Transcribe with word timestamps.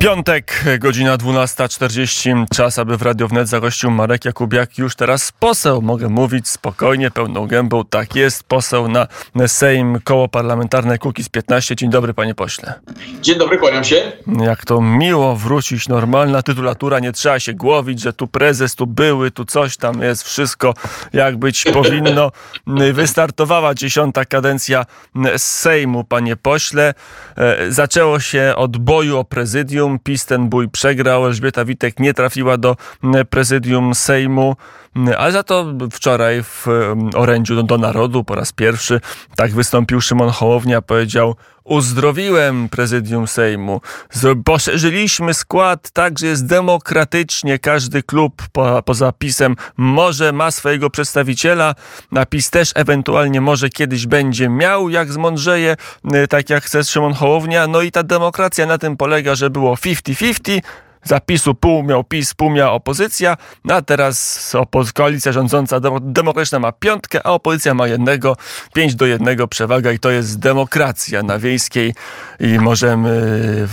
Piątek, 0.00 0.64
godzina 0.78 1.16
12.40. 1.16 2.46
Czas, 2.54 2.78
aby 2.78 2.96
w 2.96 3.02
Radio 3.02 3.28
Wnet 3.28 3.48
zagościł 3.48 3.90
Marek 3.90 4.24
Jakubiak. 4.24 4.78
Już 4.78 4.94
teraz 4.96 5.32
poseł. 5.32 5.82
Mogę 5.82 6.08
mówić 6.08 6.48
spokojnie, 6.48 7.10
pełną 7.10 7.46
gębą. 7.46 7.84
Tak 7.84 8.14
jest, 8.14 8.42
poseł 8.42 8.88
na 8.88 9.06
Sejm, 9.46 9.98
koło 10.04 10.28
parlamentarne 10.28 10.98
Kukiz 10.98 11.28
15. 11.28 11.76
Dzień 11.76 11.90
dobry, 11.90 12.14
panie 12.14 12.34
pośle. 12.34 12.74
Dzień 13.20 13.38
dobry, 13.38 13.58
kłaniam 13.58 13.84
się. 13.84 14.12
Jak 14.40 14.64
to 14.64 14.80
miło 14.80 15.36
wrócić, 15.36 15.88
normalna 15.88 16.42
tytulatura. 16.42 16.98
Nie 16.98 17.12
trzeba 17.12 17.40
się 17.40 17.54
głowić, 17.54 18.00
że 18.00 18.12
tu 18.12 18.26
prezes, 18.26 18.74
tu 18.74 18.86
były, 18.86 19.30
tu 19.30 19.44
coś 19.44 19.76
tam 19.76 20.02
jest. 20.02 20.22
Wszystko 20.22 20.74
jak 21.12 21.36
być 21.36 21.64
powinno. 21.72 22.32
Wystartowała 22.92 23.74
dziesiąta 23.74 24.24
kadencja 24.24 24.86
Sejmu, 25.36 26.04
panie 26.04 26.36
pośle. 26.36 26.94
E, 27.36 27.72
zaczęło 27.72 28.20
się 28.20 28.52
od 28.56 28.76
boju 28.76 29.18
o 29.18 29.24
prezydium 29.24 29.89
prezydium. 29.98 29.98
PiS 29.98 30.26
ten 30.26 30.48
bój 30.48 30.68
przegrał. 30.68 31.26
Elżbieta 31.26 31.64
Witek 31.64 32.00
nie 32.00 32.14
trafiła 32.14 32.56
do 32.56 32.76
prezydium 33.30 33.94
Sejmu. 33.94 34.56
Ale 35.18 35.32
za 35.32 35.42
to 35.42 35.66
wczoraj 35.92 36.42
w 36.42 36.66
orędziu 37.14 37.62
do 37.62 37.78
narodu 37.78 38.24
po 38.24 38.34
raz 38.34 38.52
pierwszy 38.52 39.00
tak 39.36 39.50
wystąpił 39.50 40.00
Szymon 40.00 40.30
Hołownia, 40.30 40.82
powiedział 40.82 41.36
uzdrowiłem 41.70 42.68
prezydium 42.68 43.26
Sejmu. 43.26 43.80
Poszerzyliśmy 44.44 45.34
skład 45.34 45.90
tak, 45.90 46.18
że 46.18 46.26
jest 46.26 46.46
demokratycznie. 46.46 47.58
Każdy 47.58 48.02
klub 48.02 48.42
po, 48.52 48.82
poza 48.82 49.12
PiSem 49.12 49.56
może 49.76 50.32
ma 50.32 50.50
swojego 50.50 50.90
przedstawiciela. 50.90 51.74
Na 52.12 52.26
PiS 52.26 52.50
też 52.50 52.72
ewentualnie 52.74 53.40
może 53.40 53.68
kiedyś 53.68 54.06
będzie 54.06 54.48
miał, 54.48 54.88
jak 54.88 55.12
zmądrzeje, 55.12 55.76
y, 56.14 56.28
tak 56.28 56.50
jak 56.50 56.64
chce 56.64 56.84
Szymon 56.84 57.12
Hołownia. 57.12 57.66
No 57.66 57.82
i 57.82 57.92
ta 57.92 58.02
demokracja 58.02 58.66
na 58.66 58.78
tym 58.78 58.96
polega, 58.96 59.34
że 59.34 59.50
było 59.50 59.74
50-50 59.74 60.60
zapisu 61.04 61.54
pół 61.54 61.82
miał 61.82 62.04
PiS, 62.04 62.34
pół 62.34 62.50
miała 62.50 62.72
opozycja, 62.72 63.36
no 63.64 63.74
a 63.74 63.82
teraz 63.82 64.52
koalicja 64.94 65.32
rządząca 65.32 65.80
demokratyczna 66.00 66.58
ma 66.58 66.72
piątkę, 66.72 67.26
a 67.26 67.30
opozycja 67.30 67.74
ma 67.74 67.86
jednego, 67.86 68.36
pięć 68.74 68.94
do 68.94 69.06
jednego 69.06 69.48
przewaga 69.48 69.92
i 69.92 69.98
to 69.98 70.10
jest 70.10 70.38
demokracja 70.38 71.22
na 71.22 71.38
wiejskiej. 71.38 71.94
I 72.40 72.58
możemy 72.58 73.68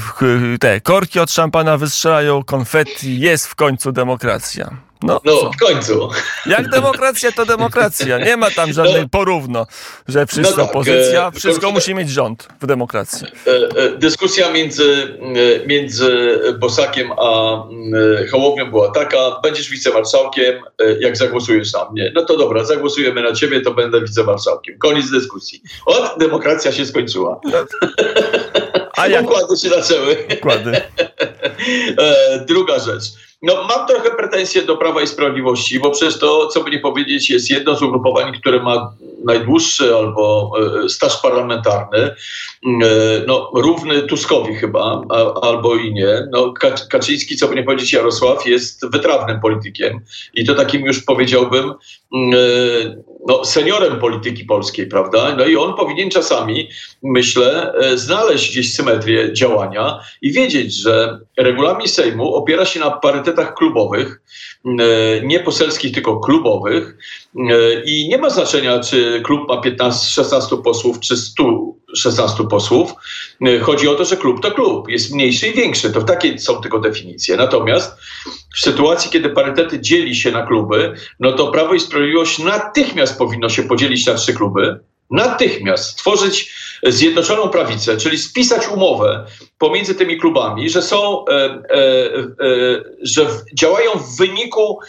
te 0.60 0.82
korki 0.82 1.20
od 1.20 1.32
szampana 1.32 1.78
wystrzelają, 1.78 2.44
konfetti, 2.44 3.20
jest 3.20 3.48
w 3.48 3.56
końcu 3.56 3.92
demokracja. 3.92 4.88
No, 5.04 5.22
no 5.26 5.52
w 5.52 5.58
końcu. 5.58 6.10
Jak 6.46 6.70
demokracja, 6.70 7.32
to 7.32 7.46
demokracja. 7.46 8.18
Nie 8.18 8.38
ma 8.38 8.52
tam 8.52 8.74
żadnej 8.74 9.02
no, 9.02 9.10
porówno, 9.12 9.68
że 10.08 10.26
wszyscy 10.26 10.58
no 10.58 10.66
tak, 10.66 10.76
opozycja, 10.76 11.28
e, 11.28 11.40
wszystko 11.40 11.72
musi 11.72 11.96
mieć 11.96 12.10
rząd 12.10 12.48
w 12.62 12.66
demokracji. 12.66 13.28
E, 13.48 13.52
e, 13.84 13.90
dyskusja 13.98 14.52
między, 14.52 15.18
między 15.68 16.40
Bosakiem 16.60 17.12
a 17.12 17.64
Hołownią 18.32 18.72
była 18.72 18.92
taka, 18.92 19.18
będziesz 19.44 19.70
wicemarszałkiem, 19.70 20.62
jak 21.00 21.18
zagłosujesz 21.18 21.74
na 21.74 21.90
mnie. 21.90 22.12
No 22.16 22.26
to 22.26 22.38
dobra, 22.38 22.64
zagłosujemy 22.64 23.22
na 23.24 23.34
ciebie, 23.34 23.62
to 23.62 23.74
będę 23.74 24.02
wicemarszałkiem. 24.02 24.78
Koniec 24.78 25.12
dyskusji. 25.12 25.62
Od 25.86 26.20
demokracja 26.20 26.72
się 26.72 26.86
skończyła. 26.86 27.40
No. 27.44 27.58
A 28.98 29.08
jak? 29.08 29.24
Układy 29.26 29.58
się 29.58 29.70
zaczęły. 29.70 30.18
Układy. 30.38 30.82
Druga 32.48 32.80
rzecz. 32.80 33.27
No, 33.42 33.54
mam 33.64 33.88
trochę 33.88 34.12
pretensje 34.12 34.62
do 34.62 34.78
Prawa 34.78 35.02
i 35.02 35.08
Sprawiedliwości, 35.08 35.80
bo 35.80 35.92
przecież 35.92 36.20
to, 36.20 36.48
co 36.48 36.64
by 36.64 36.72
nie 36.72 36.80
powiedzieć, 36.80 37.30
jest 37.30 37.50
jedno 37.50 37.76
z 37.76 37.82
ugrupowań, 37.82 38.34
które 38.40 38.64
ma 38.64 38.94
najdłuższy 39.26 39.96
albo 39.96 40.52
e, 40.84 40.90
staż 40.90 41.22
parlamentarny, 41.22 41.98
e, 42.00 42.16
no, 43.28 43.52
równy 43.56 44.02
Tuskowi 44.02 44.56
chyba, 44.56 45.02
albo 45.42 45.76
i 45.76 45.94
nie. 45.94 46.28
No, 46.32 46.54
Kaczyński, 46.90 47.36
co 47.36 47.48
by 47.48 47.56
nie 47.56 47.64
powiedzieć, 47.64 47.94
Jarosław 47.94 48.46
jest 48.46 48.92
wytrawnym 48.92 49.40
politykiem 49.40 50.00
i 50.34 50.46
to 50.46 50.56
takim 50.56 50.86
już 50.86 51.04
powiedziałbym 51.04 51.74
no, 53.28 53.46
seniorem 53.46 54.00
polityki 54.00 54.46
polskiej, 54.46 54.88
prawda? 54.88 55.36
No 55.38 55.46
i 55.46 55.56
on 55.56 55.74
powinien 55.74 56.10
czasami, 56.10 56.70
myślę, 57.04 57.74
e, 57.74 57.98
znaleźć 57.98 58.52
gdzieś 58.52 58.74
symetrię 58.74 59.34
działania 59.34 60.00
i 60.22 60.32
wiedzieć, 60.32 60.76
że 60.76 61.20
regulamin 61.38 61.88
Sejmu 61.88 62.36
opiera 62.36 62.66
się 62.66 62.80
na 62.80 62.92
parytetach 63.28 63.56
klubowych, 63.56 64.22
e, 64.66 64.72
nie 65.24 65.40
poselskich, 65.40 65.94
tylko 65.94 66.20
klubowych 66.20 66.98
e, 67.36 67.84
i 67.86 68.10
nie 68.10 68.18
ma 68.18 68.30
znaczenia, 68.30 68.80
czy 68.80 69.22
klub 69.26 69.50
ma 69.50 69.62
15-16 69.62 70.62
posłów, 70.64 71.00
czy 71.00 71.18
116 71.18 72.48
posłów. 72.48 72.94
Chodzi 73.62 73.88
o 73.88 73.96
to, 73.96 74.06
że 74.06 74.18
klub 74.18 74.42
to 74.42 74.52
klub, 74.52 74.90
jest 74.90 75.14
mniejszy 75.14 75.48
i 75.48 75.54
większy. 75.54 75.92
To 75.92 76.02
takie 76.02 76.40
są 76.40 76.62
tylko 76.62 76.80
definicje. 76.80 77.38
Natomiast 77.38 77.98
w 78.56 78.60
sytuacji, 78.60 79.12
kiedy 79.12 79.30
parytety 79.30 79.80
dzieli 79.80 80.16
się 80.16 80.32
na 80.32 80.46
kluby, 80.46 80.94
no 81.20 81.32
to 81.32 81.52
Prawo 81.52 81.74
i 81.74 81.80
Sprawiedliwość 81.80 82.40
natychmiast 82.40 83.18
powinno 83.18 83.50
się 83.50 83.64
podzielić 83.64 84.06
na 84.06 84.14
trzy 84.14 84.34
kluby. 84.34 84.80
Natychmiast 85.10 85.90
stworzyć 85.90 86.54
zjednoczoną 86.84 87.50
prawicę, 87.50 87.98
czyli 87.98 88.18
spisać 88.18 88.68
umowę 88.68 89.26
pomiędzy 89.58 89.96
tymi 89.96 90.18
klubami, 90.18 90.70
że 90.70 90.82
są, 90.82 91.26
e, 91.26 91.34
e, 91.34 91.44
e, 91.44 92.84
że 93.02 93.28
działają 93.54 93.92
w 93.92 94.18
wyniku 94.18 94.80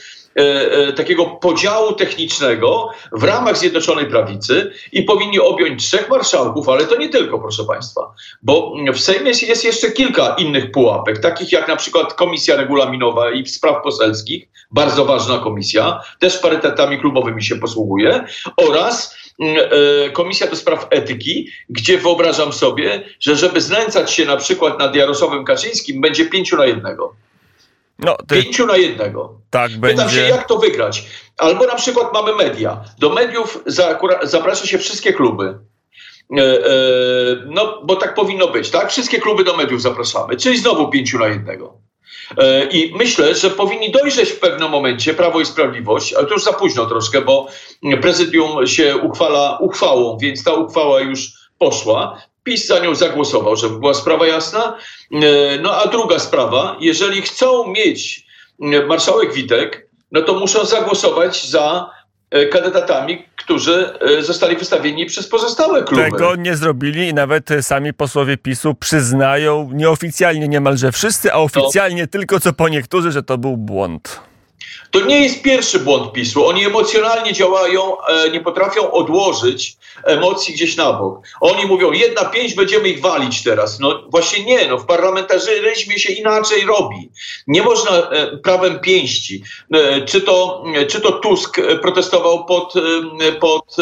takiego 0.96 1.26
podziału 1.26 1.92
technicznego 1.92 2.90
w 3.12 3.22
ramach 3.22 3.58
Zjednoczonej 3.58 4.06
Prawicy 4.06 4.72
i 4.92 5.02
powinni 5.02 5.40
objąć 5.40 5.86
trzech 5.86 6.10
marszałków, 6.10 6.68
ale 6.68 6.84
to 6.84 6.96
nie 6.96 7.08
tylko, 7.08 7.38
proszę 7.38 7.64
Państwa, 7.64 8.14
bo 8.42 8.74
w 8.92 9.00
Sejmie 9.00 9.30
jest 9.42 9.64
jeszcze 9.64 9.92
kilka 9.92 10.34
innych 10.38 10.70
pułapek, 10.70 11.18
takich 11.18 11.52
jak 11.52 11.68
na 11.68 11.76
przykład 11.76 12.14
Komisja 12.14 12.56
Regulaminowa 12.56 13.30
i 13.30 13.46
Spraw 13.46 13.82
Poselskich, 13.82 14.48
bardzo 14.70 15.04
ważna 15.04 15.38
komisja, 15.38 16.00
też 16.18 16.38
parytetami 16.38 16.98
klubowymi 16.98 17.44
się 17.44 17.56
posługuje, 17.56 18.24
oraz 18.56 19.17
Komisja 20.12 20.46
do 20.46 20.56
Spraw 20.56 20.86
Etyki, 20.90 21.50
gdzie 21.70 21.98
wyobrażam 21.98 22.52
sobie, 22.52 23.04
że 23.20 23.36
żeby 23.36 23.60
znęcać 23.60 24.12
się 24.12 24.24
na 24.24 24.36
przykład 24.36 24.78
nad 24.78 24.94
Jarosławem 24.94 25.44
Kaczyńskim, 25.44 26.00
będzie 26.00 26.26
pięciu 26.26 26.56
na 26.56 26.66
jednego. 26.66 27.14
No, 27.98 28.16
ty... 28.28 28.42
Pięciu 28.42 28.66
na 28.66 28.76
jednego. 28.76 29.40
Tak 29.50 29.70
Pytam 29.70 29.80
będzie. 29.80 30.14
się, 30.14 30.20
jak 30.20 30.48
to 30.48 30.58
wygrać. 30.58 31.06
Albo 31.36 31.66
na 31.66 31.74
przykład 31.74 32.12
mamy 32.12 32.34
media. 32.34 32.84
Do 32.98 33.10
mediów 33.10 33.62
zaprasza 34.22 34.66
się 34.66 34.78
wszystkie 34.78 35.12
kluby. 35.12 35.58
E, 36.36 36.42
e, 36.42 36.66
no, 37.46 37.82
bo 37.84 37.96
tak 37.96 38.14
powinno 38.14 38.48
być, 38.48 38.70
tak? 38.70 38.90
Wszystkie 38.90 39.18
kluby 39.18 39.44
do 39.44 39.56
mediów 39.56 39.82
zapraszamy, 39.82 40.36
czyli 40.36 40.58
znowu 40.58 40.88
pięciu 40.88 41.18
na 41.18 41.28
jednego. 41.28 41.87
E, 42.38 42.64
I 42.64 42.94
myślę, 42.94 43.34
że 43.34 43.50
powinni 43.50 43.90
dojrzeć 43.90 44.30
w 44.30 44.40
pewnym 44.40 44.70
momencie 44.70 45.14
Prawo 45.14 45.40
i 45.40 45.46
Sprawiedliwość, 45.46 46.12
ale 46.12 46.26
to 46.26 46.34
już 46.34 46.44
za 46.44 46.52
późno 46.52 46.86
troszkę, 46.86 47.20
bo 47.20 47.46
prezydium 48.00 48.66
się 48.66 48.96
uchwala 48.96 49.58
uchwałą, 49.60 50.18
więc 50.18 50.44
ta 50.44 50.52
uchwała 50.52 51.00
już 51.00 51.32
poszła. 51.58 52.22
PiS 52.44 52.66
za 52.66 52.78
nią 52.78 52.94
zagłosował, 52.94 53.56
żeby 53.56 53.78
była 53.78 53.94
sprawa 53.94 54.26
jasna. 54.26 54.78
E, 55.12 55.18
no 55.60 55.76
a 55.76 55.86
druga 55.86 56.18
sprawa, 56.18 56.76
jeżeli 56.80 57.22
chcą 57.22 57.66
mieć 57.66 58.26
marszałek 58.88 59.32
Witek, 59.32 59.88
no 60.12 60.22
to 60.22 60.34
muszą 60.34 60.64
zagłosować 60.64 61.46
za 61.46 61.90
kandydatami, 62.52 63.24
którzy 63.36 63.90
zostali 64.20 64.56
wystawieni 64.56 65.06
przez 65.06 65.28
pozostałe 65.28 65.82
kluby. 65.82 66.02
Tego 66.02 66.36
nie 66.36 66.56
zrobili 66.56 67.08
i 67.08 67.14
nawet 67.14 67.48
sami 67.60 67.92
posłowie 67.92 68.36
PiSu 68.36 68.74
przyznają 68.74 69.70
nieoficjalnie 69.72 70.48
niemalże 70.48 70.92
wszyscy, 70.92 71.32
a 71.32 71.36
oficjalnie 71.36 72.02
no. 72.02 72.08
tylko 72.08 72.40
co 72.40 72.52
po 72.52 72.68
niektórzy, 72.68 73.12
że 73.12 73.22
to 73.22 73.38
był 73.38 73.56
błąd. 73.56 74.27
To 74.90 75.00
nie 75.00 75.20
jest 75.20 75.42
pierwszy 75.42 75.78
błąd 75.78 76.12
PiSu. 76.12 76.46
Oni 76.46 76.64
emocjonalnie 76.64 77.32
działają, 77.32 78.00
e, 78.00 78.30
nie 78.30 78.40
potrafią 78.40 78.90
odłożyć 78.90 79.76
emocji 80.04 80.54
gdzieś 80.54 80.76
na 80.76 80.92
bok. 80.92 81.20
Oni 81.40 81.66
mówią, 81.66 81.92
jedna 81.92 82.24
pięć, 82.24 82.54
będziemy 82.54 82.88
ich 82.88 83.00
walić 83.00 83.42
teraz. 83.42 83.80
No 83.80 84.02
właśnie 84.08 84.44
nie, 84.44 84.68
no 84.68 84.78
w 84.78 84.86
parlamentaryzmie 84.86 85.98
się 85.98 86.12
inaczej 86.12 86.66
robi. 86.66 87.10
Nie 87.46 87.62
można 87.62 87.90
e, 87.90 88.36
prawem 88.36 88.80
pięści. 88.80 89.42
E, 89.74 90.02
czy 90.02 90.20
to, 90.20 90.64
czy 90.88 91.00
to 91.00 91.12
Tusk 91.12 91.60
protestował 91.82 92.44
pod, 92.44 92.74
pod 93.40 93.76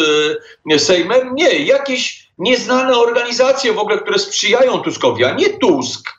Sejmem? 0.77 1.35
Nie, 1.35 1.49
jakieś 1.49 2.27
nieznane 2.37 2.97
organizacje 2.97 3.73
w 3.73 3.79
ogóle, 3.79 3.97
które 3.97 4.19
sprzyjają 4.19 4.79
Tuskowi, 4.79 5.23
a 5.23 5.33
nie 5.33 5.49
Tusk. 5.49 6.16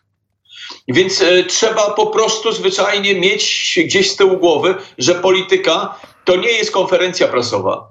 Więc 0.88 1.22
e, 1.22 1.44
trzeba 1.44 1.90
po 1.90 2.06
prostu 2.06 2.52
zwyczajnie 2.52 3.14
mieć 3.14 3.78
gdzieś 3.84 4.10
z 4.10 4.16
tyłu 4.16 4.36
głowy, 4.36 4.74
że 4.98 5.14
polityka 5.14 5.94
to 6.24 6.36
nie 6.36 6.52
jest 6.52 6.70
konferencja 6.70 7.28
prasowa. 7.28 7.88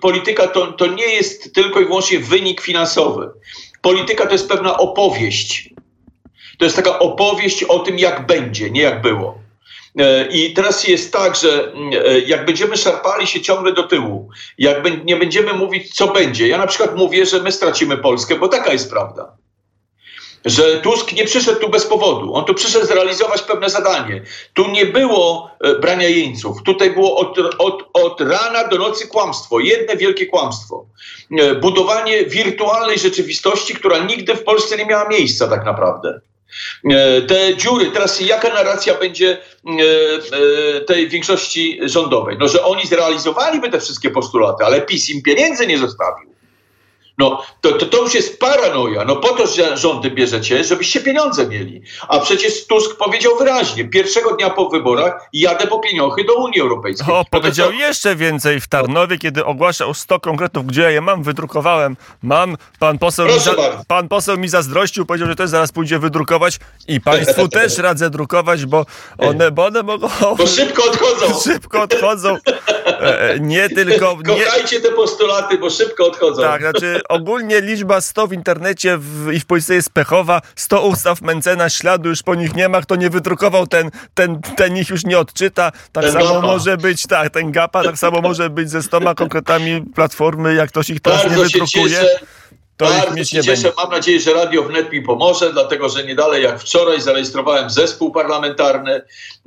Polityka 0.00 0.46
to, 0.46 0.72
to 0.72 0.86
nie 0.86 1.06
jest 1.06 1.54
tylko 1.54 1.80
i 1.80 1.84
wyłącznie 1.84 2.18
wynik 2.18 2.60
finansowy. 2.60 3.30
Polityka 3.82 4.26
to 4.26 4.32
jest 4.32 4.48
pewna 4.48 4.78
opowieść. 4.78 5.70
To 6.58 6.64
jest 6.64 6.76
taka 6.76 6.98
opowieść 6.98 7.64
o 7.64 7.78
tym, 7.78 7.98
jak 7.98 8.26
będzie, 8.26 8.70
nie 8.70 8.82
jak 8.82 9.02
było. 9.02 9.38
E, 9.98 10.28
I 10.28 10.54
teraz 10.54 10.88
jest 10.88 11.12
tak, 11.12 11.36
że 11.36 11.72
e, 12.06 12.20
jak 12.20 12.46
będziemy 12.46 12.76
szarpali 12.76 13.26
się 13.26 13.40
ciągle 13.40 13.72
do 13.72 13.82
tyłu, 13.82 14.28
jak 14.58 15.04
nie 15.04 15.16
będziemy 15.16 15.52
mówić, 15.52 15.94
co 15.94 16.08
będzie. 16.08 16.48
Ja 16.48 16.58
na 16.58 16.66
przykład 16.66 16.96
mówię, 16.96 17.26
że 17.26 17.42
my 17.42 17.52
stracimy 17.52 17.96
Polskę, 17.96 18.36
bo 18.36 18.48
taka 18.48 18.72
jest 18.72 18.90
prawda. 18.90 19.36
Że 20.44 20.80
Tusk 20.80 21.12
nie 21.12 21.24
przyszedł 21.24 21.60
tu 21.60 21.68
bez 21.68 21.86
powodu. 21.86 22.34
On 22.34 22.44
tu 22.44 22.54
przyszedł 22.54 22.86
zrealizować 22.86 23.42
pewne 23.42 23.70
zadanie. 23.70 24.22
Tu 24.54 24.70
nie 24.70 24.86
było 24.86 25.50
e, 25.60 25.74
brania 25.74 26.08
jeńców. 26.08 26.62
Tutaj 26.62 26.90
było 26.90 27.16
od, 27.16 27.38
od, 27.58 27.88
od 27.92 28.20
rana 28.20 28.68
do 28.68 28.78
nocy 28.78 29.08
kłamstwo. 29.08 29.60
Jedne 29.60 29.96
wielkie 29.96 30.26
kłamstwo. 30.26 30.86
E, 31.38 31.54
budowanie 31.54 32.24
wirtualnej 32.24 32.98
rzeczywistości, 32.98 33.74
która 33.74 33.98
nigdy 33.98 34.34
w 34.34 34.44
Polsce 34.44 34.76
nie 34.76 34.86
miała 34.86 35.08
miejsca 35.08 35.48
tak 35.48 35.64
naprawdę. 35.64 36.20
E, 36.90 37.22
te 37.22 37.56
dziury, 37.56 37.90
teraz 37.90 38.20
jaka 38.20 38.48
narracja 38.48 38.94
będzie 38.94 39.38
tej 40.86 41.08
większości 41.08 41.78
rządowej? 41.82 42.36
No, 42.40 42.48
że 42.48 42.64
oni 42.64 42.86
zrealizowaliby 42.86 43.70
te 43.70 43.80
wszystkie 43.80 44.10
postulaty, 44.10 44.64
ale 44.64 44.80
PiS 44.82 45.10
im 45.10 45.22
pieniędzy 45.22 45.66
nie 45.66 45.78
zostawił. 45.78 46.33
No 47.18 47.42
to, 47.60 47.72
to, 47.72 47.86
to, 47.86 48.02
już 48.02 48.14
jest 48.14 48.40
paranoja. 48.40 49.04
No 49.04 49.16
po 49.16 49.28
to, 49.28 49.46
że 49.46 49.76
rządy 49.76 50.10
bierzecie, 50.10 50.64
żebyście 50.64 51.00
pieniądze 51.00 51.46
mieli. 51.46 51.82
A 52.08 52.18
przecież 52.18 52.66
Tusk 52.66 52.96
powiedział 52.96 53.36
wyraźnie, 53.38 53.84
pierwszego 53.84 54.36
dnia 54.36 54.50
po 54.50 54.68
wyborach 54.68 55.28
jadę 55.32 55.66
po 55.66 55.78
pieniądze 55.78 56.24
do 56.26 56.34
Unii 56.34 56.60
Europejskiej. 56.60 57.14
O, 57.14 57.18
no 57.18 57.24
powiedział 57.30 57.72
jeszcze 57.72 58.16
więcej 58.16 58.60
w 58.60 58.68
Tarnowie, 58.68 59.18
kiedy 59.18 59.44
ogłaszał 59.44 59.94
100 59.94 60.20
konkretów, 60.20 60.66
gdzie 60.66 60.82
ja 60.82 60.90
je 60.90 61.00
mam, 61.00 61.22
wydrukowałem. 61.22 61.96
Mam, 62.22 62.56
pan 62.78 62.98
poseł, 62.98 63.26
mi, 63.26 63.40
za, 63.40 63.54
pan 63.88 64.08
poseł 64.08 64.38
mi 64.38 64.48
zazdrościł, 64.48 65.06
powiedział, 65.06 65.28
że 65.28 65.36
też 65.36 65.50
zaraz 65.50 65.72
pójdzie 65.72 65.98
wydrukować 65.98 66.58
i 66.88 67.00
państwu 67.00 67.48
też 67.58 67.78
radzę 67.78 68.10
drukować, 68.10 68.66
bo 68.66 68.86
one, 69.18 69.50
bo 69.50 69.64
one 69.64 69.82
mogą... 69.82 70.08
Bo 70.38 70.46
szybko 70.46 70.84
odchodzą. 70.84 71.40
Szybko 71.52 71.82
odchodzą. 71.82 72.36
E, 72.86 73.20
e, 73.20 73.40
nie 73.40 73.68
tylko... 73.68 74.16
Nie... 74.26 74.44
Kochajcie 74.44 74.80
te 74.80 74.90
postulaty, 74.90 75.58
bo 75.58 75.70
szybko 75.70 76.06
odchodzą. 76.06 76.42
Tak, 76.42 76.60
znaczy 76.60 77.00
ogólnie 77.08 77.60
liczba 77.60 78.00
100 78.00 78.26
w 78.26 78.32
internecie 78.32 78.98
w, 78.98 79.32
i 79.32 79.40
w 79.40 79.46
Polsce 79.46 79.74
jest 79.74 79.90
pechowa. 79.90 80.42
100 80.56 80.86
ustaw 80.86 81.22
Mencena, 81.22 81.68
śladu 81.68 82.08
już 82.08 82.22
po 82.22 82.34
nich 82.34 82.54
nie 82.54 82.68
ma. 82.68 82.80
Kto 82.80 82.96
nie 82.96 83.10
wydrukował, 83.10 83.66
ten, 83.66 83.90
ten, 84.14 84.40
ten 84.56 84.76
ich 84.76 84.88
już 84.90 85.04
nie 85.04 85.18
odczyta. 85.18 85.72
Tak 85.92 86.04
ten 86.04 86.12
samo 86.12 86.34
gapa. 86.34 86.46
może 86.46 86.76
być, 86.76 87.02
tak, 87.02 87.30
ten 87.30 87.52
gapa, 87.52 87.84
tak 87.84 87.98
samo 87.98 88.20
może 88.20 88.50
być 88.50 88.70
ze 88.70 88.82
100 88.82 89.14
konkretami 89.14 89.82
Platformy, 89.94 90.54
jak 90.54 90.68
ktoś 90.68 90.90
ich 90.90 91.00
teraz 91.00 91.22
Bardzo 91.22 91.36
nie 91.36 91.44
wydrukuje. 91.44 92.00
To 92.76 92.84
Bardzo 92.84 93.16
się 93.16 93.24
cieszę. 93.24 93.50
Będzie. 93.50 93.72
Mam 93.76 93.90
nadzieję, 93.90 94.20
że 94.20 94.34
Radio 94.34 94.62
Wnet 94.62 94.92
mi 94.92 95.02
pomoże, 95.02 95.52
dlatego 95.52 95.88
że 95.88 96.04
nie 96.04 96.14
dalej 96.14 96.42
jak 96.42 96.60
wczoraj 96.60 97.00
zarejestrowałem 97.00 97.70
zespół 97.70 98.12
parlamentarny 98.12 99.02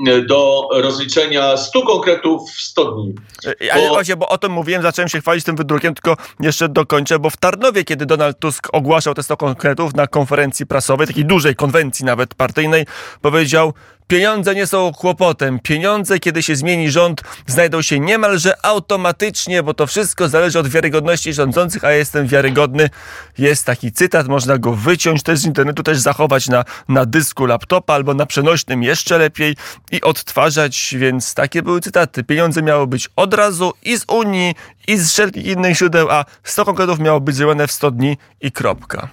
e, 0.08 0.22
do 0.22 0.70
rozliczenia 0.72 1.58
100 1.58 1.82
konkretów 1.82 2.52
w 2.52 2.62
100 2.62 2.92
dni. 2.92 3.16
E, 3.46 3.74
ale 3.74 3.88
bo... 3.88 3.94
właśnie, 3.94 4.16
bo 4.16 4.30
o 4.30 4.38
tym 4.38 4.52
mówiłem, 4.52 4.82
zacząłem 4.82 5.10
się 5.10 5.22
chwalić 5.22 5.46
tym 5.46 5.56
wydrukiem, 5.56 5.94
tylko 5.94 6.18
jeszcze 6.40 6.70
dokończę, 6.70 7.20
bo 7.20 7.30
w 7.30 7.38
Tarnowie, 7.38 7.84
kiedy 7.84 8.06
Donald 8.06 8.40
Tusk 8.40 8.68
ogłaszał 8.72 9.14
te 9.14 9.24
100 9.24 9.38
konkretów 9.38 9.96
na 9.96 10.08
konferencji 10.08 10.66
prasowej, 10.66 11.08
takiej 11.08 11.26
dużej 11.26 11.56
konwencji 11.56 12.06
nawet 12.06 12.36
partyjnej, 12.36 12.86
powiedział, 13.22 13.74
Pieniądze 14.08 14.56
nie 14.56 14.68
są 14.68 14.94
kłopotem. 14.94 15.60
Pieniądze, 15.60 16.20
kiedy 16.20 16.44
się 16.44 16.56
zmieni 16.56 16.92
rząd, 16.92 17.22
znajdą 17.48 17.82
się 17.82 18.00
niemalże 18.00 18.66
automatycznie, 18.66 19.64
bo 19.64 19.74
to 19.74 19.88
wszystko 19.88 20.30
zależy 20.30 20.60
od 20.60 20.68
wiarygodności 20.68 21.34
rządzących, 21.34 21.84
a 21.84 21.92
jestem 21.92 22.28
wiarygodny. 22.28 22.90
Jest 23.38 23.66
taki 23.66 23.92
cytat, 23.92 24.28
można 24.28 24.58
go 24.58 24.74
wyciąć 24.74 25.24
też 25.24 25.40
z 25.40 25.46
internetu, 25.46 25.84
też 25.84 26.00
zachować 26.00 26.48
na, 26.48 26.66
na 26.90 27.06
dysku 27.06 27.46
laptopa 27.46 27.94
albo 27.94 28.14
na 28.14 28.26
przenośnym 28.26 28.84
jeszcze 28.84 29.18
lepiej 29.18 29.56
i 29.92 30.02
odtwarzać, 30.02 30.96
więc 30.98 31.34
takie 31.34 31.64
były 31.64 31.82
cytaty. 31.82 32.24
Pieniądze 32.24 32.62
miały 32.62 32.88
być 32.88 33.10
od 33.16 33.34
razu 33.34 33.74
i 33.84 33.98
z 33.98 34.06
Unii, 34.08 34.56
i 34.88 34.98
z 34.98 35.12
wszelkich 35.12 35.46
innych 35.46 35.78
źródeł, 35.78 36.10
a 36.10 36.26
100 36.44 36.66
konkretów 36.66 37.00
miało 37.00 37.20
być 37.20 37.36
zrobione 37.36 37.68
w 37.68 37.72
100 37.72 37.92
dni 37.92 38.18
i 38.42 38.52
kropka. 38.52 39.10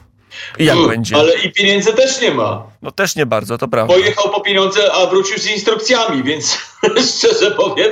I 0.59 0.65
jak 0.65 0.79
będzie? 0.89 1.17
Ale 1.17 1.35
i 1.35 1.53
pieniędzy 1.53 1.93
też 1.93 2.21
nie 2.21 2.31
ma. 2.31 2.67
No 2.83 2.91
też 2.91 3.17
nie 3.17 3.27
bardzo, 3.27 3.59
to 3.59 3.69
prawda. 3.69 3.95
Pojechał 3.95 4.31
po 4.31 4.41
pieniądze, 4.41 4.93
a 4.93 5.07
wrócił 5.07 5.39
z 5.39 5.47
instrukcjami, 5.47 6.23
więc 6.23 6.59
szczerze 7.17 7.51
powiem, 7.51 7.91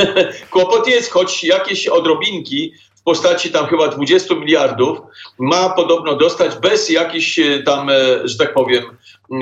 kłopot 0.50 0.88
jest, 0.88 1.10
choć 1.10 1.44
jakieś 1.44 1.86
odrobinki 1.86 2.72
w 3.00 3.02
postaci 3.02 3.50
tam 3.50 3.66
chyba 3.66 3.88
20 3.88 4.34
miliardów 4.34 4.98
ma 5.38 5.70
podobno 5.70 6.16
dostać 6.16 6.56
bez 6.56 6.90
jakichś 6.90 7.38
e, 7.38 7.62
tam, 7.62 7.90
e, 7.90 7.94
że 8.24 8.38
tak 8.38 8.54
powiem, 8.54 8.84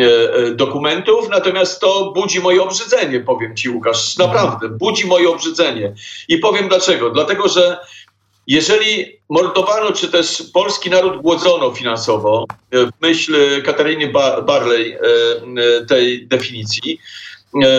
e, 0.01 0.51
dokumentów, 0.51 1.29
natomiast 1.31 1.81
to 1.81 2.13
budzi 2.15 2.41
moje 2.41 2.63
obrzydzenie, 2.63 3.21
powiem 3.21 3.57
ci 3.57 3.69
Łukasz, 3.69 4.17
naprawdę, 4.17 4.69
budzi 4.69 5.07
moje 5.07 5.31
obrzydzenie. 5.31 5.95
I 6.29 6.39
powiem 6.39 6.69
dlaczego. 6.69 7.11
Dlatego, 7.11 7.49
że 7.49 7.79
jeżeli 8.49 9.19
mordowano, 9.29 9.93
czy 9.93 10.09
też 10.09 10.43
polski 10.53 10.91
naród 10.91 11.23
głodzono 11.23 11.75
finansowo, 11.75 12.47
e, 12.71 12.87
w 12.87 12.91
myśl 13.01 13.63
Katarzyny 13.63 14.13
Barley 14.47 14.93
e, 14.93 14.99
e, 15.01 15.87
tej 15.87 16.27
definicji, 16.27 17.01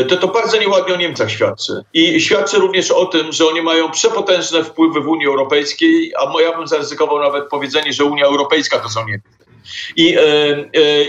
to 0.09 0.17
to 0.17 0.27
bardzo 0.27 0.57
nieładnie 0.57 0.93
o 0.93 0.97
Niemcach 0.97 1.31
świadczy. 1.31 1.73
I 1.93 2.21
świadczy 2.21 2.57
również 2.57 2.91
o 2.91 3.05
tym, 3.05 3.31
że 3.31 3.45
oni 3.45 3.61
mają 3.61 3.91
przepotężne 3.91 4.63
wpływy 4.63 5.01
w 5.01 5.07
Unii 5.07 5.27
Europejskiej, 5.27 6.13
a 6.17 6.41
ja 6.41 6.57
bym 6.57 6.67
zaryzykował 6.67 7.19
nawet 7.19 7.49
powiedzenie, 7.49 7.93
że 7.93 8.03
Unia 8.03 8.25
Europejska 8.25 8.79
to 8.79 8.89
są 8.89 9.07
Niemcy. 9.07 9.29
I, 9.95 10.15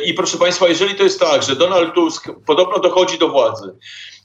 I 0.04 0.14
proszę 0.14 0.38
Państwa, 0.38 0.68
jeżeli 0.68 0.94
to 0.94 1.02
jest 1.02 1.20
tak, 1.20 1.42
że 1.42 1.56
Donald 1.56 1.94
Tusk 1.94 2.28
podobno 2.46 2.78
dochodzi 2.78 3.18
do 3.18 3.28
władzy, 3.28 3.72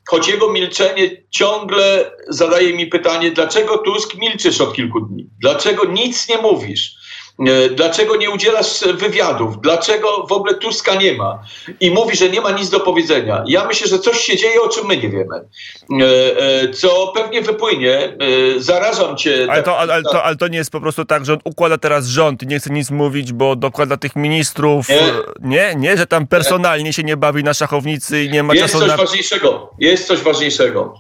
choć 0.10 0.28
jego 0.28 0.52
milczenie 0.52 1.24
ciągle 1.30 2.12
zadaje 2.28 2.74
mi 2.74 2.88
pytanie, 2.88 3.32
dlaczego 3.32 3.78
Tusk 3.78 4.16
milczysz 4.16 4.62
od 4.62 4.74
kilku 4.74 5.02
dni? 5.02 5.30
Dlaczego 5.42 5.86
nic 5.86 6.30
nie 6.30 6.38
mówisz? 6.38 7.05
E, 7.40 7.70
dlaczego 7.70 8.16
nie 8.16 8.30
udzielasz 8.30 8.84
wywiadów? 8.94 9.62
Dlaczego 9.62 10.28
w 10.30 10.32
ogóle 10.32 10.54
Tuska 10.54 10.96
nie 10.96 11.14
ma? 11.14 11.44
I 11.80 11.92
mówi, 11.92 12.18
że 12.18 12.30
nie 12.30 12.42
ma 12.42 12.52
nic 12.52 12.70
do 12.70 12.80
powiedzenia. 12.80 13.44
Ja 13.48 13.66
myślę, 13.66 13.88
że 13.88 14.00
coś 14.00 14.20
się 14.20 14.38
dzieje, 14.38 14.62
o 14.62 14.70
czym 14.70 14.88
my 14.88 14.98
nie 14.98 15.10
wiemy. 15.10 15.36
E, 15.36 16.62
e, 16.62 16.70
co 16.70 17.12
pewnie 17.16 17.42
wypłynie. 17.42 18.18
Zarażam 18.58 19.18
cię. 19.18 19.48
Ale 19.50 19.64
to, 19.64 19.78
ale, 19.78 20.04
to, 20.04 20.24
ale 20.24 20.36
to 20.36 20.48
nie 20.48 20.58
jest 20.58 20.72
po 20.72 20.82
prostu 20.82 21.06
tak, 21.06 21.26
że 21.26 21.34
on 21.34 21.40
układa 21.44 21.78
teraz 21.78 22.08
rząd 22.08 22.44
i 22.44 22.48
nie 22.48 22.60
chce 22.60 22.70
nic 22.70 22.92
mówić, 22.92 23.34
bo 23.34 23.56
dokłada 23.56 23.98
tych 23.98 24.16
ministrów. 24.16 24.90
Nie, 24.90 24.96
nie, 25.42 25.76
nie 25.78 25.98
że 25.98 26.08
tam 26.08 26.28
personalnie 26.28 26.94
się 26.94 27.04
nie 27.04 27.18
bawi 27.18 27.44
na 27.44 27.54
szachownicy 27.54 28.24
i 28.24 28.30
nie 28.30 28.44
ma 28.44 28.54
jest 28.54 28.66
czasu 28.66 28.80
coś 28.80 28.88
na... 28.88 28.98
ważniejszego. 28.98 29.72
Jest 29.80 30.08
coś 30.08 30.20
ważniejszego. 30.20 31.00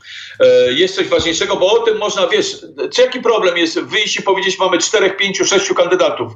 Jest 0.69 0.95
coś 0.95 1.07
ważniejszego, 1.07 1.55
bo 1.55 1.73
o 1.73 1.79
tym 1.79 1.97
można, 1.97 2.27
wiesz, 2.27 2.65
czy 2.93 3.01
jaki 3.01 3.21
problem 3.21 3.57
jest 3.57 3.79
wyjść 3.79 4.19
i 4.19 4.23
powiedzieć, 4.23 4.59
mamy 4.59 4.77
czterech, 4.77 5.17
pięciu, 5.17 5.45
sześciu 5.45 5.75
kandydatów 5.75 6.33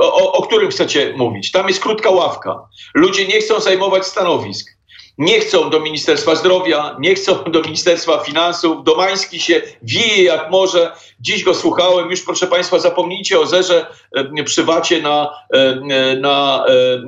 o, 0.00 0.32
o 0.32 0.42
którym 0.42 0.70
chcecie 0.70 1.14
mówić. 1.16 1.50
Tam 1.50 1.68
jest 1.68 1.80
krótka 1.80 2.10
ławka. 2.10 2.68
Ludzie 2.94 3.26
nie 3.26 3.40
chcą 3.40 3.60
zajmować 3.60 4.06
stanowisk. 4.06 4.70
Nie 5.18 5.40
chcą 5.40 5.70
do 5.70 5.80
Ministerstwa 5.80 6.34
Zdrowia, 6.34 6.96
nie 7.00 7.14
chcą 7.14 7.44
do 7.44 7.60
Ministerstwa 7.60 8.18
Finansów. 8.18 8.84
Domański 8.84 9.40
się 9.40 9.62
wieje 9.82 10.22
jak 10.22 10.50
może. 10.50 10.92
Dziś 11.20 11.44
go 11.44 11.54
słuchałem. 11.54 12.10
Już 12.10 12.22
proszę 12.22 12.46
Państwa, 12.46 12.78
zapomnijcie 12.78 13.40
o 13.40 13.46
zerze 13.46 13.86
e, 14.16 14.44
przywacie 14.44 15.02
na, 15.02 15.30
e, 15.54 16.16
na 16.16 16.64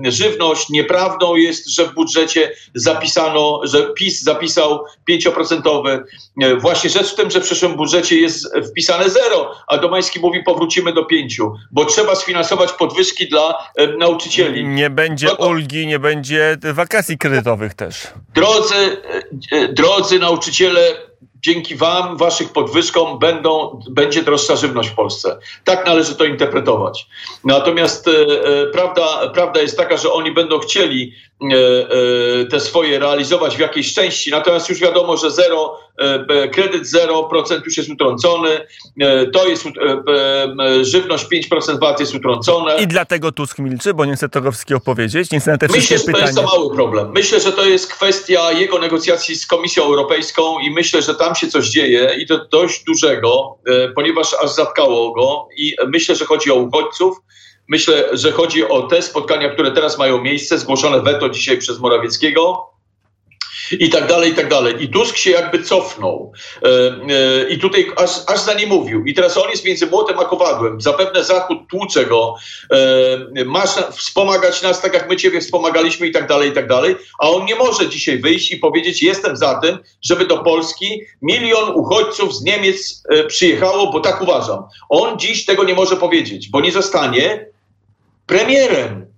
e, 0.07 0.11
żywność. 0.11 0.69
Nieprawdą 0.69 1.37
jest, 1.37 1.69
że 1.71 1.85
w 1.85 1.95
budżecie 1.95 2.53
zapisano, 2.75 3.61
że 3.65 3.83
PiS 3.95 4.23
zapisał 4.23 4.85
5%. 5.11 6.03
Właśnie 6.59 6.91
rzecz 6.91 7.13
w 7.13 7.15
tym, 7.15 7.31
że 7.31 7.41
w 7.41 7.45
przyszłym 7.45 7.77
budżecie 7.77 8.17
jest 8.17 8.55
wpisane 8.71 9.11
zero, 9.11 9.55
a 9.67 9.79
Domański 9.79 10.21
mówi 10.21 10.43
powrócimy 10.43 10.93
do 10.93 11.05
5, 11.05 11.41
bo 11.71 11.85
trzeba 11.85 12.15
sfinansować 12.15 12.73
podwyżki 12.73 13.29
dla 13.29 13.69
nauczycieli. 13.99 14.65
Nie 14.65 14.91
będzie 14.91 15.27
no 15.27 15.37
to... 15.37 15.47
ulgi, 15.47 15.87
nie 15.87 15.99
będzie 15.99 16.57
wakacji 16.63 17.19
kredytowych 17.19 17.75
też. 17.75 17.94
Drodzy, 18.35 19.03
drodzy 19.73 20.19
nauczyciele, 20.19 20.81
dzięki 21.45 21.77
Wam, 21.77 22.17
Waszych 22.17 22.53
podwyżkom 22.53 23.19
będą, 23.19 23.81
będzie 23.91 24.23
droższa 24.23 24.57
żywność 24.57 24.89
w 24.89 24.95
Polsce. 24.95 25.39
Tak 25.65 25.87
należy 25.87 26.15
to 26.15 26.25
interpretować. 26.25 27.07
Natomiast 27.45 28.09
e, 28.09 28.11
e, 28.11 28.67
prawda, 28.67 29.31
prawda 29.35 29.61
jest 29.61 29.77
taka, 29.77 29.97
że 29.97 30.13
oni 30.13 30.33
będą 30.33 30.59
chcieli 30.59 31.15
e, 31.43 31.57
e, 32.41 32.45
te 32.45 32.61
swoje 32.61 32.99
realizować 32.99 33.57
w 33.57 33.61
jakiejś 33.61 33.95
części, 33.95 34.31
natomiast 34.31 34.69
już 34.69 34.81
wiadomo, 34.81 35.17
że 35.17 35.31
zero, 35.31 35.81
e, 35.81 35.84
kredyt 36.53 36.83
0% 36.83 37.61
już 37.65 37.77
jest 37.77 37.91
utrącony, 37.91 38.49
e, 39.01 39.27
to 39.27 39.49
jest 39.49 39.65
żywność 40.83 41.27
5% 41.33 41.81
VAT 41.81 42.01
jest 42.01 42.15
utrącone. 42.15 42.77
I 42.83 42.87
dlatego 42.87 43.33
Tusk 43.33 43.59
milczy, 43.59 43.95
bo 43.95 44.05
nie 44.05 44.17
chce 44.17 44.29
tego 44.29 44.53
wszystkiego 44.53 44.81
powiedzieć, 44.81 45.31
nie 45.31 45.41
chce 45.41 45.51
na 45.51 45.59
te 45.59 45.67
myślę, 45.67 45.99
że 45.99 46.05
to 46.05 46.19
jest 46.19 46.35
to 46.35 46.43
mały 46.43 46.75
problem. 46.75 47.13
Myślę, 47.15 47.41
że 47.41 47.53
to 47.53 47.65
jest 47.65 47.93
kwestia 47.93 48.53
jego 48.53 48.79
negocjacji 48.79 49.37
z 49.37 49.47
Komisją 49.47 49.85
Europejską 49.85 50.59
i 50.59 50.71
myślę, 50.71 51.03
że 51.03 51.15
tam 51.15 51.35
się 51.35 51.49
coś 51.49 51.69
dzieje 51.69 52.15
i 52.19 52.27
to 52.27 52.47
dość 52.53 52.85
dużego, 52.85 53.59
e, 53.67 53.89
ponieważ 53.89 54.35
aż 54.45 54.51
zatkało 54.51 55.13
go 55.13 55.49
i 55.57 55.77
myślę, 55.89 56.17
że 56.17 56.25
chodzi 56.25 56.51
o 56.51 56.55
uchodźców, 56.55 57.17
myślę, 57.69 58.05
że 58.13 58.33
chodzi 58.33 58.69
o 58.69 58.83
te 58.83 59.03
spotkania, 59.03 59.49
które 59.49 59.71
teraz 59.71 59.99
mają 59.99 60.23
miejsce, 60.23 60.59
zgłoszone 60.59 61.01
weto 61.01 61.29
dzisiaj 61.29 61.59
przez 61.59 61.79
Morawieckiego 61.79 62.74
i 63.71 63.91
tak 63.91 64.07
dalej, 64.07 64.31
i 64.31 64.35
tak 64.35 64.49
dalej. 64.49 64.75
I 64.79 64.89
Tusk 64.89 65.17
się 65.17 65.31
jakby 65.31 65.63
cofnął 65.63 66.33
i 67.49 67.59
tutaj 67.59 67.93
aż, 67.97 68.11
aż 68.27 68.41
za 68.41 68.55
nie 68.55 68.67
mówił. 68.67 69.05
I 69.05 69.15
teraz 69.15 69.37
on 69.37 69.51
jest 69.51 69.65
między 69.65 69.87
młotem 69.87 70.19
a 70.19 70.25
kowadłem. 70.25 70.81
Zapewne 70.81 71.25
Zachód 71.25 71.59
tłucze 71.71 72.07
go, 72.07 72.35
masz 73.47 73.71
wspomagać 73.71 74.63
nas 74.63 74.81
tak, 74.81 74.95
jak 74.95 75.09
my 75.09 75.17
ciebie 75.17 75.41
wspomagaliśmy 75.41 76.07
i 76.07 76.13
tak 76.13 76.29
dalej, 76.29 76.51
i 76.51 76.53
tak 76.53 76.69
dalej, 76.69 76.97
a 77.19 77.31
on 77.31 77.45
nie 77.45 77.55
może 77.55 77.89
dzisiaj 77.89 78.19
wyjść 78.19 78.53
i 78.53 78.57
powiedzieć, 78.57 79.03
jestem 79.03 79.37
za 79.37 79.61
tym, 79.61 79.79
żeby 80.03 80.27
do 80.27 80.39
Polski 80.39 81.01
milion 81.23 81.71
uchodźców 81.75 82.35
z 82.35 82.43
Niemiec 82.43 83.03
przyjechało, 83.27 83.93
bo 83.93 84.01
tak 84.01 84.23
uważam. 84.23 84.63
On 84.89 85.19
dziś 85.19 85.45
tego 85.45 85.65
nie 85.65 85.75
może 85.75 85.97
powiedzieć, 85.97 86.49
bo 86.49 86.61
nie 86.61 86.73
zostanie 86.73 87.47
premierem. 88.27 89.14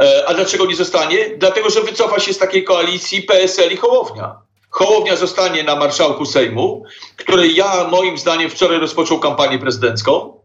E, 0.00 0.28
a 0.28 0.34
dlaczego 0.34 0.66
nie 0.66 0.76
zostanie? 0.76 1.30
Dlatego, 1.38 1.70
że 1.70 1.80
wycofa 1.80 2.20
się 2.20 2.32
z 2.32 2.38
takiej 2.38 2.64
koalicji 2.64 3.22
PSL 3.22 3.72
i 3.72 3.76
Hołownia. 3.76 4.36
Hołownia 4.70 5.16
zostanie 5.16 5.62
na 5.62 5.76
marszałku 5.76 6.26
Sejmu, 6.26 6.84
który 7.16 7.48
ja 7.48 7.88
moim 7.90 8.18
zdaniem 8.18 8.50
wczoraj 8.50 8.78
rozpoczął 8.78 9.20
kampanię 9.20 9.58
prezydencką, 9.58 10.40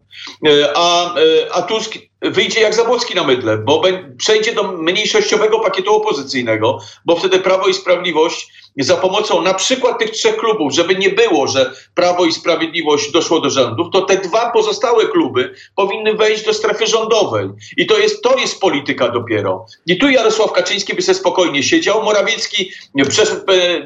e, 0.47 0.73
a, 0.75 1.15
e, 1.15 1.19
a 1.53 1.61
Tusk 1.61 1.93
wyjdzie 2.21 2.61
jak 2.61 2.75
Zabłocki 2.75 3.15
na 3.15 3.23
mydle, 3.23 3.57
bo 3.57 3.81
przejdzie 4.17 4.53
do 4.53 4.63
mniejszościowego 4.63 5.59
pakietu 5.59 5.95
opozycyjnego, 5.95 6.79
bo 7.05 7.15
wtedy 7.15 7.39
Prawo 7.39 7.67
i 7.67 7.73
Sprawiedliwość 7.73 8.53
za 8.83 8.95
pomocą 8.95 9.41
na 9.41 9.53
przykład 9.53 9.99
tych 9.99 10.11
trzech 10.11 10.37
klubów, 10.37 10.73
żeby 10.73 10.95
nie 10.95 11.09
było, 11.09 11.47
że 11.47 11.71
Prawo 11.95 12.25
i 12.25 12.31
Sprawiedliwość 12.31 13.11
doszło 13.11 13.39
do 13.39 13.49
rządów, 13.49 13.87
to 13.93 14.01
te 14.01 14.17
dwa 14.17 14.51
pozostałe 14.51 15.05
kluby 15.05 15.53
powinny 15.75 16.13
wejść 16.13 16.45
do 16.45 16.53
strefy 16.53 16.87
rządowej. 16.87 17.49
I 17.77 17.87
to 17.87 17.97
jest, 17.97 18.21
to 18.21 18.37
jest 18.37 18.59
polityka 18.59 19.09
dopiero. 19.09 19.65
I 19.85 19.97
tu 19.97 20.09
Jarosław 20.09 20.51
Kaczyński 20.51 20.93
by 20.93 21.01
sobie 21.01 21.15
spokojnie 21.15 21.63
siedział, 21.63 22.03
Morawiecki 22.03 22.71
przeszedł 23.09 23.51
e, 23.51 23.53
e, 23.53 23.79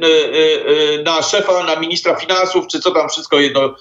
e, 0.99 1.03
na 1.03 1.21
szefa, 1.21 1.63
na 1.63 1.75
ministra 1.75 2.15
finansów, 2.15 2.67
czy 2.67 2.79
co 2.79 2.91
tam 2.91 3.09
wszystko 3.09 3.39
jedno 3.39 3.75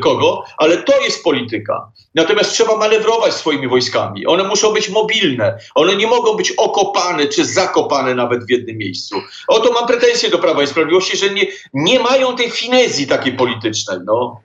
kogo, 0.00 0.44
ale 0.56 0.76
to 0.76 1.00
jest 1.00 1.24
polityka. 1.24 1.92
Natomiast 2.18 2.52
trzeba 2.52 2.76
manewrować 2.76 3.34
swoimi 3.34 3.68
wojskami. 3.68 4.26
One 4.26 4.44
muszą 4.44 4.72
być 4.72 4.88
mobilne. 4.88 5.58
One 5.74 5.96
nie 5.96 6.06
mogą 6.06 6.34
być 6.34 6.52
okopane 6.56 7.26
czy 7.26 7.44
zakopane 7.44 8.14
nawet 8.14 8.46
w 8.46 8.50
jednym 8.50 8.76
miejscu. 8.76 9.16
Oto 9.48 9.72
mam 9.72 9.86
pretensje 9.86 10.30
do 10.30 10.38
Prawa 10.38 10.62
i 10.62 10.66
Sprawiedliwości, 10.66 11.16
że 11.16 11.30
nie, 11.30 11.46
nie 11.74 12.00
mają 12.00 12.36
tej 12.36 12.50
finezji 12.50 13.06
takiej 13.06 13.32
politycznej. 13.32 13.98
No 14.04 14.40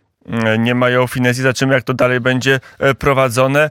nie 0.60 0.76
mają 0.76 1.08
finezji. 1.08 1.44
Zobaczymy, 1.44 1.74
jak 1.74 1.84
to 1.84 1.94
dalej 1.94 2.20
będzie 2.20 2.60
e, 2.80 2.96
prowadzone. 2.96 3.70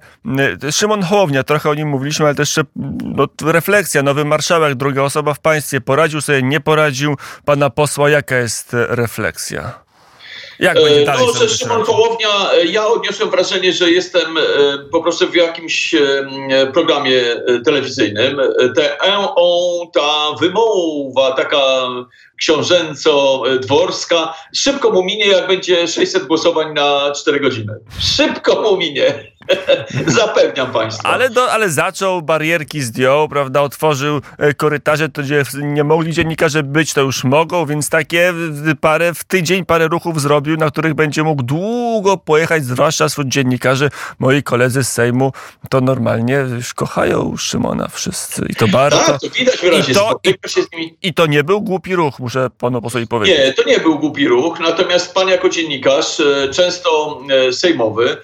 E, 0.62 0.72
Szymon 0.72 1.02
Hołownia, 1.02 1.44
trochę 1.44 1.70
o 1.70 1.74
nim 1.74 1.88
mówiliśmy, 1.88 2.26
ale 2.26 2.34
też 2.34 2.60
no, 3.04 3.26
refleksja. 3.42 4.02
Nowy 4.02 4.24
marszałek, 4.24 4.74
druga 4.74 5.02
osoba 5.02 5.34
w 5.34 5.40
państwie. 5.40 5.80
Poradził 5.80 6.20
sobie, 6.20 6.42
nie 6.42 6.60
poradził 6.60 7.16
pana 7.44 7.70
posła. 7.70 8.10
Jaka 8.10 8.36
jest 8.36 8.74
e, 8.74 8.86
refleksja? 8.88 9.81
Jak 10.62 10.74
będzie 10.74 11.04
dalej? 11.04 11.26
No, 11.26 11.32
że 11.32 11.48
Szymon 11.48 11.82
Hołownia, 11.82 12.50
ja 12.64 12.86
odniosłem 12.86 13.30
wrażenie, 13.30 13.72
że 13.72 13.90
jestem 13.90 14.38
po 14.92 15.02
prostu 15.02 15.28
w 15.28 15.34
jakimś 15.34 15.94
programie 16.72 17.22
telewizyjnym. 17.64 18.40
Te 18.76 18.98
on, 18.98 19.90
ta 19.90 20.34
wymowa 20.40 21.32
taka 21.36 21.88
książęco-dworska. 22.38 24.34
Szybko 24.54 24.90
mu 24.90 25.04
minie, 25.04 25.26
jak 25.26 25.46
będzie 25.46 25.88
600 25.88 26.24
głosowań 26.24 26.74
na 26.74 27.12
4 27.16 27.40
godziny. 27.40 27.72
Szybko 28.16 28.62
mu 28.62 28.76
minie. 28.76 29.31
Zapewniam 30.06 30.72
Państwa. 30.72 31.08
Ale, 31.08 31.30
do, 31.30 31.52
ale 31.52 31.70
zaczął, 31.70 32.22
barierki 32.22 32.80
zdjął, 32.80 33.28
prawda, 33.28 33.60
otworzył 33.60 34.20
e, 34.38 34.54
korytarze, 34.54 35.08
to 35.08 35.22
gdzie 35.22 35.42
nie 35.62 35.84
mogli 35.84 36.12
dziennikarze 36.12 36.62
być, 36.62 36.94
to 36.94 37.00
już 37.00 37.24
mogą, 37.24 37.66
więc 37.66 37.90
takie 37.90 38.34
parę, 38.80 39.14
w 39.14 39.24
tydzień 39.24 39.64
parę 39.64 39.88
ruchów 39.88 40.20
zrobił, 40.20 40.56
na 40.56 40.70
których 40.70 40.94
będzie 40.94 41.22
mógł 41.22 41.42
długo 41.42 42.16
pojechać, 42.16 42.64
zwłaszcza 42.64 43.08
wśród 43.08 43.28
dziennikarzy. 43.28 43.90
Moi 44.18 44.42
koledzy 44.42 44.84
z 44.84 44.92
Sejmu 44.92 45.32
to 45.70 45.80
normalnie 45.80 46.34
już 46.34 46.74
kochają 46.74 47.36
Szymona 47.36 47.88
wszyscy. 47.88 48.46
I 48.48 48.54
to 48.54 48.68
bardzo. 48.68 48.98
Tak, 48.98 49.20
to 49.20 49.30
widać 49.30 49.58
wyraźnie. 49.60 49.92
I 49.92 49.96
to, 49.96 50.20
i, 50.78 50.96
I 51.02 51.14
to 51.14 51.26
nie 51.26 51.44
był 51.44 51.60
głupi 51.60 51.96
ruch, 51.96 52.18
muszę 52.18 52.50
panu 52.58 52.82
posłowi 52.82 53.06
powiedzieć. 53.06 53.38
Nie, 53.38 53.52
to 53.52 53.68
nie 53.68 53.80
był 53.80 53.98
głupi 53.98 54.28
ruch, 54.28 54.60
natomiast 54.60 55.14
pan 55.14 55.28
jako 55.28 55.48
dziennikarz, 55.48 56.20
e, 56.20 56.48
często 56.48 57.20
e, 57.48 57.52
sejmowy, 57.52 58.16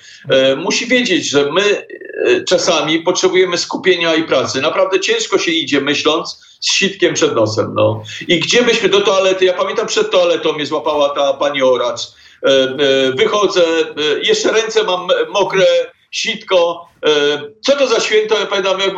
musi 0.56 0.86
wiedzieć, 0.86 1.07
że 1.16 1.52
my 1.52 1.62
e, 1.62 2.44
czasami 2.44 3.00
potrzebujemy 3.00 3.58
skupienia 3.58 4.14
i 4.14 4.24
pracy. 4.24 4.60
Naprawdę 4.60 5.00
ciężko 5.00 5.38
się 5.38 5.50
idzie 5.50 5.80
myśląc 5.80 6.40
z 6.60 6.72
sitkiem 6.72 7.14
przed 7.14 7.34
nosem. 7.34 7.74
No. 7.74 8.02
I 8.28 8.40
gdzie 8.40 8.62
byśmy 8.62 8.88
do 8.88 9.00
toalety, 9.00 9.44
ja 9.44 9.52
pamiętam 9.52 9.86
przed 9.86 10.10
toaletą 10.10 10.52
mnie 10.52 10.66
złapała 10.66 11.08
ta 11.08 11.32
pani 11.32 11.62
oracz. 11.62 12.00
E, 12.00 12.48
e, 12.48 12.76
wychodzę, 13.12 13.64
jeszcze 14.22 14.52
ręce 14.52 14.84
mam 14.84 15.08
mokre, 15.28 15.66
sitko. 16.10 16.88
Co 17.60 17.76
to 17.76 17.86
za 17.86 18.00
święto? 18.00 18.38
Ja 18.40 18.46
pamiętam, 18.46 18.80
jak 18.80 18.92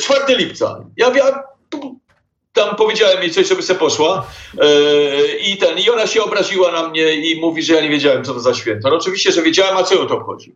4 0.00 0.36
lipca. 0.36 0.84
Ja 0.96 1.10
wiem, 1.10 1.34
tam 2.58 2.76
powiedziałem 2.76 3.22
jej 3.22 3.30
coś, 3.30 3.48
żeby 3.48 3.62
se 3.62 3.74
poszła 3.74 4.26
yy, 4.54 5.38
i 5.46 5.56
ten, 5.56 5.78
i 5.78 5.90
ona 5.90 6.06
się 6.06 6.22
obraziła 6.22 6.72
na 6.72 6.88
mnie 6.88 7.14
i 7.14 7.40
mówi, 7.40 7.62
że 7.62 7.74
ja 7.74 7.80
nie 7.80 7.88
wiedziałem, 7.88 8.24
co 8.24 8.34
to 8.34 8.40
za 8.40 8.54
święto. 8.54 8.90
No 8.90 8.96
oczywiście, 8.96 9.32
że 9.32 9.42
wiedziałem, 9.42 9.76
a 9.76 9.82
co 9.82 9.94
ją 9.94 10.06
to 10.06 10.14
obchodzi. 10.14 10.52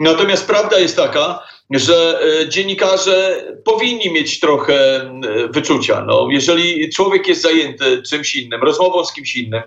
Natomiast 0.00 0.46
prawda 0.46 0.78
jest 0.78 0.96
taka, 0.96 1.42
że 1.70 2.20
yy, 2.40 2.48
dziennikarze 2.48 3.44
powinni 3.64 4.12
mieć 4.12 4.40
trochę 4.40 5.10
yy, 5.22 5.48
wyczucia. 5.48 6.04
No, 6.06 6.28
jeżeli 6.30 6.90
człowiek 6.90 7.28
jest 7.28 7.42
zajęty 7.42 8.02
czymś 8.10 8.36
innym, 8.36 8.62
rozmową 8.62 9.04
z 9.04 9.12
kimś 9.12 9.36
innym, 9.36 9.62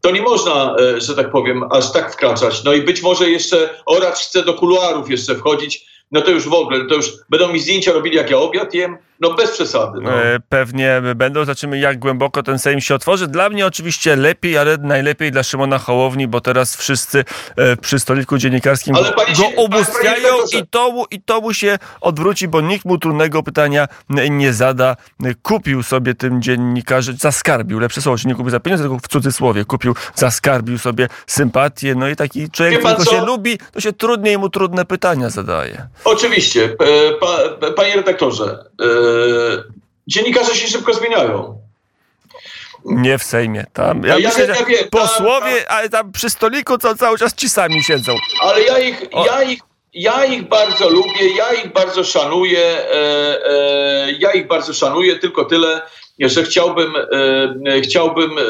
to 0.00 0.10
nie 0.10 0.22
można, 0.22 0.76
że 0.96 1.16
tak 1.16 1.30
powiem, 1.30 1.64
aż 1.70 1.92
tak 1.92 2.12
wkraczać. 2.12 2.64
No 2.64 2.72
i 2.72 2.82
być 2.82 3.02
może 3.02 3.30
jeszcze 3.30 3.82
oracz 3.86 4.18
chce 4.18 4.42
do 4.42 4.54
kuluarów 4.54 5.10
jeszcze 5.10 5.34
wchodzić, 5.34 5.86
no 6.12 6.20
to 6.20 6.30
już 6.30 6.48
w 6.48 6.54
ogóle, 6.54 6.86
to 6.86 6.94
już 6.94 7.12
będą 7.30 7.52
mi 7.52 7.60
zdjęcia 7.60 7.92
robili, 7.92 8.16
jak 8.16 8.30
ja 8.30 8.38
obiad 8.38 8.74
jem, 8.74 8.98
no 9.20 9.34
bez 9.34 9.50
przesady. 9.50 10.00
No. 10.02 10.22
E, 10.22 10.40
pewnie 10.48 11.02
będą, 11.16 11.44
zobaczymy 11.44 11.78
jak 11.78 11.98
głęboko 11.98 12.42
ten 12.42 12.58
Sejm 12.58 12.80
się 12.80 12.94
otworzy. 12.94 13.26
Dla 13.26 13.48
mnie 13.48 13.66
oczywiście 13.66 14.16
lepiej, 14.16 14.58
ale 14.58 14.76
najlepiej 14.76 15.32
dla 15.32 15.42
Szymona 15.42 15.78
Hołowni, 15.78 16.28
bo 16.28 16.40
teraz 16.40 16.76
wszyscy 16.76 17.24
e, 17.56 17.76
przy 17.76 17.98
stoliku 17.98 18.38
dziennikarskim 18.38 18.96
ale 18.96 19.10
go, 19.10 19.24
go 19.38 19.62
ubóstwiają 19.62 20.34
i 20.58 20.66
to, 20.70 20.90
mu, 20.92 21.04
i 21.10 21.22
to 21.22 21.40
mu 21.40 21.54
się 21.54 21.78
odwróci, 22.00 22.48
bo 22.48 22.60
nikt 22.60 22.84
mu 22.84 22.98
trudnego 22.98 23.42
pytania 23.42 23.88
nie 24.30 24.52
zada. 24.52 24.96
Kupił 25.42 25.82
sobie 25.82 26.14
tym 26.14 26.42
dziennikarzy, 26.42 27.14
zaskarbił, 27.18 27.78
lepsze 27.78 28.02
słowo, 28.02 28.18
nie 28.26 28.34
kupił 28.34 28.50
za 28.50 28.60
pieniądze, 28.60 28.84
tylko 28.84 28.98
w 28.98 29.08
cudzysłowie 29.08 29.64
kupił, 29.64 29.94
zaskarbił 30.14 30.78
sobie 30.78 31.08
sympatię, 31.26 31.94
no 31.94 32.08
i 32.08 32.16
taki 32.16 32.50
człowiek, 32.50 32.80
który 32.80 33.04
się 33.04 33.24
lubi, 33.24 33.58
to 33.72 33.80
się 33.80 33.92
trudniej 33.92 34.38
mu 34.38 34.50
trudne 34.50 34.84
pytania 34.84 35.30
zadaje. 35.30 35.88
Oczywiście. 36.04 36.64
E, 36.64 37.12
pa, 37.20 37.38
panie 37.76 37.96
redaktorze, 37.96 38.64
dziennikarze 40.06 40.54
się 40.54 40.68
szybko 40.68 40.94
zmieniają. 40.94 41.60
Nie 42.84 43.18
w 43.18 43.24
Sejmie. 43.24 43.66
Tam, 43.72 44.02
ja, 44.02 44.18
ja 44.18 44.28
myślę, 44.28 44.46
ja, 44.46 44.64
wiem, 44.64 44.88
posłowie, 44.90 45.52
tam, 45.52 45.66
tam, 45.66 45.76
ale 45.76 45.88
tam 45.88 46.12
przy 46.12 46.30
stoliku 46.30 46.78
co 46.78 46.96
cały 46.96 47.18
czas 47.18 47.34
ci 47.34 47.48
sami 47.48 47.84
siedzą. 47.84 48.14
Ale 48.42 48.62
ja 48.62 48.78
ich, 48.78 49.02
ja 49.26 49.42
ich, 49.42 49.60
ja 49.94 50.24
ich 50.24 50.48
bardzo 50.48 50.88
lubię, 50.90 51.34
ja 51.36 51.52
ich 51.52 51.72
bardzo 51.72 52.04
szanuję, 52.04 52.60
e, 52.60 52.94
e, 53.46 54.12
ja 54.12 54.32
ich 54.32 54.46
bardzo 54.46 54.74
szanuję, 54.74 55.18
tylko 55.18 55.44
tyle, 55.44 55.82
że 56.28 56.42
chciałbym, 56.42 56.92
e, 57.66 57.80
chciałbym 57.80 58.30
e, 58.38 58.42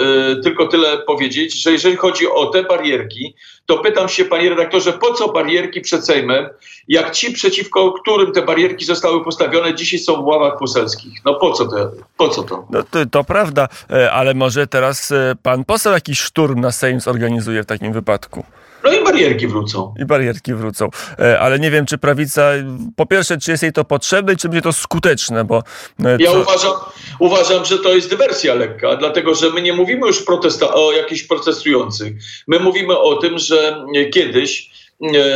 tylko 0.43 0.67
tyle 0.67 0.99
powiedzieć, 0.99 1.62
że 1.62 1.73
jeżeli 1.73 1.97
chodzi 1.97 2.29
o 2.29 2.47
te 2.47 2.62
barierki, 2.62 3.35
to 3.67 3.79
pytam 3.79 4.09
się, 4.09 4.25
panie 4.25 4.50
redaktorze, 4.50 4.93
po 4.93 5.15
co 5.15 5.33
barierki 5.33 5.81
przed 5.81 6.07
Sejmem, 6.07 6.49
jak 6.89 7.11
ci, 7.11 7.33
przeciwko 7.33 7.93
którym 7.93 8.33
te 8.33 8.43
barierki 8.43 8.85
zostały 8.85 9.25
postawione, 9.25 9.75
dzisiaj 9.75 9.99
są 9.99 10.23
w 10.23 10.27
ławach 10.27 10.59
poselskich? 10.59 11.12
No 11.25 11.35
po 11.35 11.53
co 11.53 11.69
to? 11.69 11.91
Po 12.17 12.29
co 12.29 12.43
to? 12.43 12.67
No 12.71 12.83
to, 12.91 13.07
to 13.07 13.25
prawda, 13.25 13.69
e, 13.91 14.12
ale 14.12 14.35
może 14.35 14.67
teraz 14.67 15.12
pan 15.43 15.65
poseł 15.65 15.93
jakiś 15.93 16.21
szturm 16.21 16.61
na 16.61 16.73
Sejm 16.73 17.00
zorganizuje 17.00 17.62
w 17.62 17.67
takim 17.67 17.93
wypadku? 17.93 18.45
No 18.84 18.92
i 18.92 19.04
barierki 19.04 19.46
wrócą. 19.46 19.94
I 19.99 20.04
barierki 20.04 20.54
wrócą. 20.54 20.88
E, 21.18 21.40
ale 21.40 21.58
nie 21.58 21.70
wiem, 21.70 21.87
czy 21.87 21.99
prawica, 21.99 22.50
po 22.96 23.06
pierwsze, 23.06 23.38
czy 23.38 23.50
jest 23.50 23.62
jej 23.62 23.72
to 23.72 23.84
potrzebne 23.84 24.32
i 24.32 24.37
czy 24.37 24.49
będzie 24.49 24.62
to 24.62 24.72
skuteczne, 24.72 25.44
bo... 25.44 25.62
E, 26.04 26.16
ja 26.18 26.32
uważam, 26.32 26.72
uważam, 27.18 27.64
że 27.64 27.78
to 27.78 27.94
jest 27.94 28.10
dywersja 28.10 28.54
lekka, 28.54 28.96
dlatego 28.96 29.34
że 29.34 29.50
my 29.50 29.62
nie 29.62 29.72
mówimy 29.72 30.06
już 30.06 30.22
protesta 30.22 30.75
o 30.75 30.92
jakichś 30.92 31.22
protestujących. 31.22 32.12
My 32.46 32.60
mówimy 32.60 32.99
o 32.99 33.16
tym, 33.16 33.38
że 33.38 33.84
kiedyś 34.12 34.70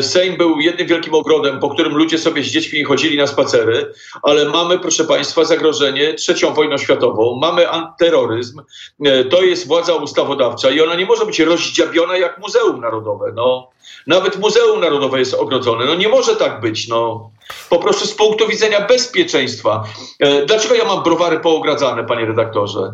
Sejm 0.00 0.36
był 0.36 0.60
jednym 0.60 0.86
wielkim 0.86 1.14
ogrodem, 1.14 1.60
po 1.60 1.70
którym 1.70 1.96
ludzie 1.96 2.18
sobie 2.18 2.42
z 2.42 2.46
dziećmi 2.46 2.84
chodzili 2.84 3.18
na 3.18 3.26
spacery, 3.26 3.92
ale 4.22 4.44
mamy, 4.44 4.78
proszę 4.78 5.04
Państwa, 5.04 5.44
zagrożenie 5.44 6.14
trzecią 6.14 6.54
wojną 6.54 6.78
światową, 6.78 7.38
mamy 7.40 7.70
antyterroryzm, 7.70 8.62
e, 9.04 9.24
to 9.24 9.42
jest 9.42 9.66
władza 9.66 9.94
ustawodawcza 9.94 10.70
i 10.70 10.80
ona 10.80 10.94
nie 10.94 11.06
może 11.06 11.26
być 11.26 11.40
rozdziabiona 11.40 12.16
jak 12.16 12.38
Muzeum 12.38 12.80
Narodowe. 12.80 13.32
No. 13.34 13.70
Nawet 14.06 14.38
Muzeum 14.38 14.80
Narodowe 14.80 15.18
jest 15.18 15.34
ogrodzone. 15.34 15.84
No 15.84 15.94
nie 15.94 16.08
może 16.08 16.36
tak 16.36 16.60
być. 16.60 16.88
No. 16.88 17.30
Po 17.70 17.78
prostu 17.78 18.06
z 18.06 18.14
punktu 18.14 18.48
widzenia 18.48 18.80
bezpieczeństwa. 18.80 19.84
E, 20.20 20.46
dlaczego 20.46 20.74
ja 20.74 20.84
mam 20.84 21.02
browary 21.02 21.40
poogradzane, 21.40 22.04
panie 22.04 22.26
redaktorze? 22.26 22.92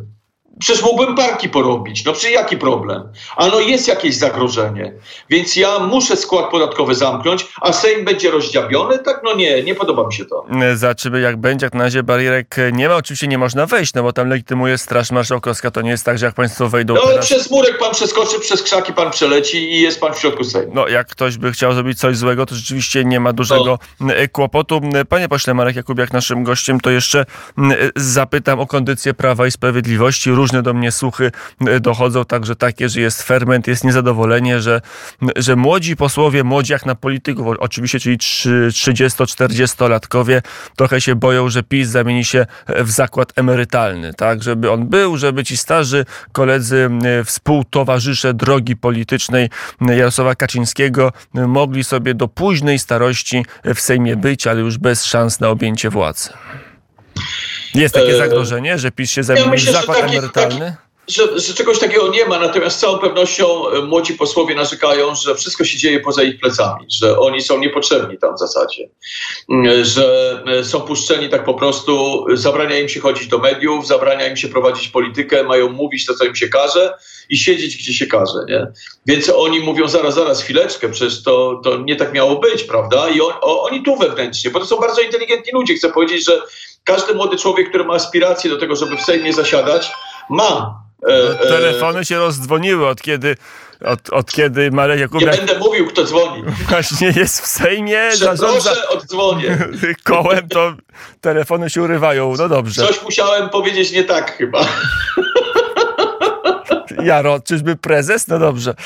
Przecież 0.59 0.83
mógłbym 0.83 1.15
parki 1.15 1.49
porobić. 1.49 2.05
No 2.05 2.13
przecież 2.13 2.33
jaki 2.33 2.57
problem? 2.57 3.03
A 3.37 3.47
no 3.47 3.61
jest 3.61 3.89
jakieś 3.89 4.17
zagrożenie. 4.17 4.93
Więc 5.31 5.57
ja 5.57 5.79
muszę 5.79 6.17
skład 6.17 6.51
podatkowy 6.51 6.95
zamknąć, 6.95 7.47
a 7.61 7.73
Sejm 7.73 8.05
będzie 8.05 8.31
rozdziabiony? 8.31 8.99
Tak, 8.99 9.21
no 9.25 9.35
nie, 9.35 9.63
nie 9.63 9.75
podoba 9.75 10.07
mi 10.07 10.13
się 10.15 10.25
to. 10.25 10.47
Zaczymy 10.75 11.21
jak 11.21 11.37
będzie, 11.37 11.67
jak 11.67 11.75
na 11.75 11.85
razie 11.85 12.03
barierek 12.03 12.57
nie 12.73 12.89
ma. 12.89 12.97
Oczywiście 12.97 13.29
nie 13.29 13.39
można 13.39 13.67
wejść, 13.67 13.95
no 13.95 14.03
bo 14.03 14.13
tam 14.13 14.29
legitymuje 14.29 14.79
Straż 14.79 15.11
Marszałkowska. 15.11 15.71
To 15.71 15.83
nie 15.83 15.91
jest 15.91 16.05
tak, 16.05 16.19
że 16.19 16.27
jak 16.27 16.35
państwo 16.35 16.69
wejdą 16.69 16.95
No 16.95 17.07
teraz... 17.07 17.27
przez 17.27 17.51
murek 17.51 17.79
pan 17.79 17.93
przeskoczy, 17.93 18.41
przez 18.41 18.63
krzaki 18.63 18.93
pan 18.93 19.11
przeleci 19.11 19.73
i 19.73 19.81
jest 19.81 20.01
pan 20.01 20.15
w 20.15 20.19
środku 20.19 20.45
Sejmu. 20.45 20.73
No, 20.75 20.89
jak 20.89 21.09
ktoś 21.09 21.37
by 21.37 21.53
chciał 21.53 21.73
zrobić 21.73 21.99
coś 21.99 22.17
złego, 22.17 22.47
to 22.47 22.55
rzeczywiście 22.55 23.05
nie 23.05 23.21
ma 23.21 23.33
dużego 23.33 23.79
no. 24.01 24.13
kłopotu. 24.33 24.81
Panie 25.09 25.29
pośle 25.29 25.55
Marek 25.55 25.77
Jakubiak, 25.77 26.13
naszym 26.13 26.45
gościem, 26.45 26.81
to 26.81 26.91
jeszcze 26.91 27.27
zapytam 27.97 28.61
o 28.61 28.67
kondycję 28.67 29.15
Prawa 29.15 29.47
i 29.47 29.51
Sprawiedliwości. 29.51 30.31
Różne 30.41 30.63
do 30.63 30.75
mnie 30.75 30.93
słuchy 30.93 31.31
dochodzą, 31.81 32.25
także 32.25 32.57
takie, 32.57 32.89
że 32.89 33.01
jest 33.01 33.23
ferment, 33.23 33.67
jest 33.67 33.85
niezadowolenie, 33.85 34.61
że, 34.61 34.81
że 35.37 35.57
młodzi 35.57 35.97
posłowie, 35.97 36.45
młodzi 36.45 36.73
jak 36.73 36.87
na 36.87 36.95
polityków, 36.95 37.47
oczywiście, 37.59 38.01
czyli 38.01 38.19
30-40-latkowie, 38.19 40.43
trochę 40.77 41.01
się 41.01 41.15
boją, 41.15 41.49
że 41.49 41.63
PiS 41.63 41.89
zamieni 41.89 42.25
się 42.25 42.47
w 42.69 42.91
zakład 42.91 43.33
emerytalny, 43.37 44.15
tak, 44.15 44.43
żeby 44.43 44.71
on 44.71 44.89
był, 44.89 45.17
żeby 45.17 45.45
ci 45.45 45.57
starzy 45.57 46.05
koledzy, 46.33 46.91
współtowarzysze 47.25 48.35
drogi 48.35 48.77
politycznej 48.77 49.51
Jarosława 49.81 50.35
Kaczyńskiego 50.35 51.13
mogli 51.35 51.85
sobie 51.85 52.15
do 52.15 52.29
późnej 52.29 52.79
starości 52.79 53.45
w 53.75 53.81
Sejmie 53.81 54.17
być, 54.17 54.47
ale 54.47 54.61
już 54.61 54.79
bez 54.79 55.05
szans 55.05 55.41
na 55.41 55.49
objęcie 55.49 55.91
władzy. 55.91 56.31
Jest 57.75 57.95
takie 57.95 58.17
zagrożenie, 58.17 58.79
że 58.79 58.91
PiS 58.91 59.11
się 59.11 59.23
zamieni 59.23 59.47
ja 59.47 59.51
myślę, 59.51 59.73
zakład 59.73 59.99
taki, 59.99 60.13
emerytalny? 60.13 60.59
Taki 60.61 60.91
że, 61.11 61.39
że, 61.39 61.55
czegoś 61.55 61.79
takiego 61.79 62.09
nie 62.09 62.25
ma, 62.25 62.39
natomiast 62.39 62.77
z 62.77 62.81
całą 62.81 62.99
pewnością 62.99 63.69
e, 63.69 63.83
młodzi 63.83 64.15
posłowie 64.15 64.55
narzekają, 64.55 65.15
że 65.15 65.35
wszystko 65.35 65.65
się 65.65 65.79
dzieje 65.79 66.01
poza 66.01 66.23
ich 66.23 66.41
plecami, 66.41 66.87
że 67.01 67.19
oni 67.19 67.43
są 67.43 67.59
niepotrzebni 67.59 68.19
tam 68.19 68.35
w 68.35 68.39
zasadzie, 68.39 68.89
mm, 69.51 69.85
że 69.85 70.43
e, 70.47 70.65
są 70.65 70.81
puszczeni 70.81 71.29
tak 71.29 71.45
po 71.45 71.55
prostu, 71.55 72.25
zabrania 72.33 72.79
im 72.79 72.89
się 72.89 73.01
chodzić 73.01 73.29
do 73.29 73.39
mediów, 73.39 73.87
zabrania 73.87 74.29
im 74.29 74.37
się 74.37 74.49
prowadzić 74.49 74.89
politykę, 74.89 75.45
mają 75.45 75.69
mówić 75.69 76.07
to, 76.07 76.15
co 76.15 76.25
im 76.25 76.37
się 76.37 76.49
każe 76.49 76.95
i 77.29 77.37
siedzieć, 77.37 77.77
gdzie 77.77 77.95
się 77.95 78.07
każe, 78.07 78.39
nie? 78.49 78.67
Więc 79.07 79.29
oni 79.29 79.61
mówią 79.61 79.89
zaraz, 79.89 80.15
zaraz, 80.15 80.43
chwileczkę, 80.43 80.89
przecież 80.89 81.23
to, 81.23 81.61
to 81.65 81.77
nie 81.77 81.97
tak 81.97 82.13
miało 82.13 82.37
być, 82.37 82.65
prawda? 82.65 83.09
I 83.09 83.21
on, 83.21 83.33
o, 83.41 83.63
oni 83.63 83.83
tu 83.83 83.97
wewnętrznie, 83.97 84.51
bo 84.51 84.61
to 84.61 84.67
są 84.67 84.77
bardzo 84.77 85.01
inteligentni 85.01 85.53
ludzie, 85.53 85.75
chcę 85.75 85.93
powiedzieć, 85.93 86.25
że 86.27 86.43
każdy 86.85 87.15
młody 87.15 87.37
człowiek, 87.37 87.69
który 87.69 87.85
ma 87.85 87.95
aspiracje 87.95 88.51
do 88.51 88.59
tego, 88.59 88.77
żeby 88.77 88.97
w 88.97 89.03
Sejmie 89.03 89.33
zasiadać, 89.33 89.93
ma 90.31 90.81
E, 91.09 91.37
no, 91.41 91.51
telefony 91.51 92.05
się 92.05 92.19
rozdzwoniły 92.19 92.89
od 92.89 93.03
kiedy, 93.03 93.37
od, 93.85 94.11
od 94.11 94.33
kiedy 94.33 94.71
Marek 94.71 95.01
Jakubiak... 95.01 95.33
Nie 95.33 95.39
będę 95.39 95.59
mówił, 95.59 95.87
kto 95.87 96.05
dzwoni. 96.05 96.43
Właśnie 96.69 97.13
jest 97.17 97.41
w 97.41 97.47
Sejmie. 97.47 98.17
Zarządza 98.17 98.73
oddzwonię. 98.89 99.59
Kołem 100.05 100.49
to 100.49 100.73
telefony 101.21 101.71
się 101.71 101.83
urywają. 101.83 102.35
No 102.39 102.49
dobrze. 102.49 102.87
Coś 102.87 103.03
musiałem 103.03 103.49
powiedzieć 103.49 103.93
nie 103.93 104.05
tak 104.05 104.37
chyba. 104.37 104.61
Jaro, 107.05 107.41
czyżby 107.41 107.77
prezes? 107.77 108.29
No 108.29 108.39
dobrze. 108.39 108.75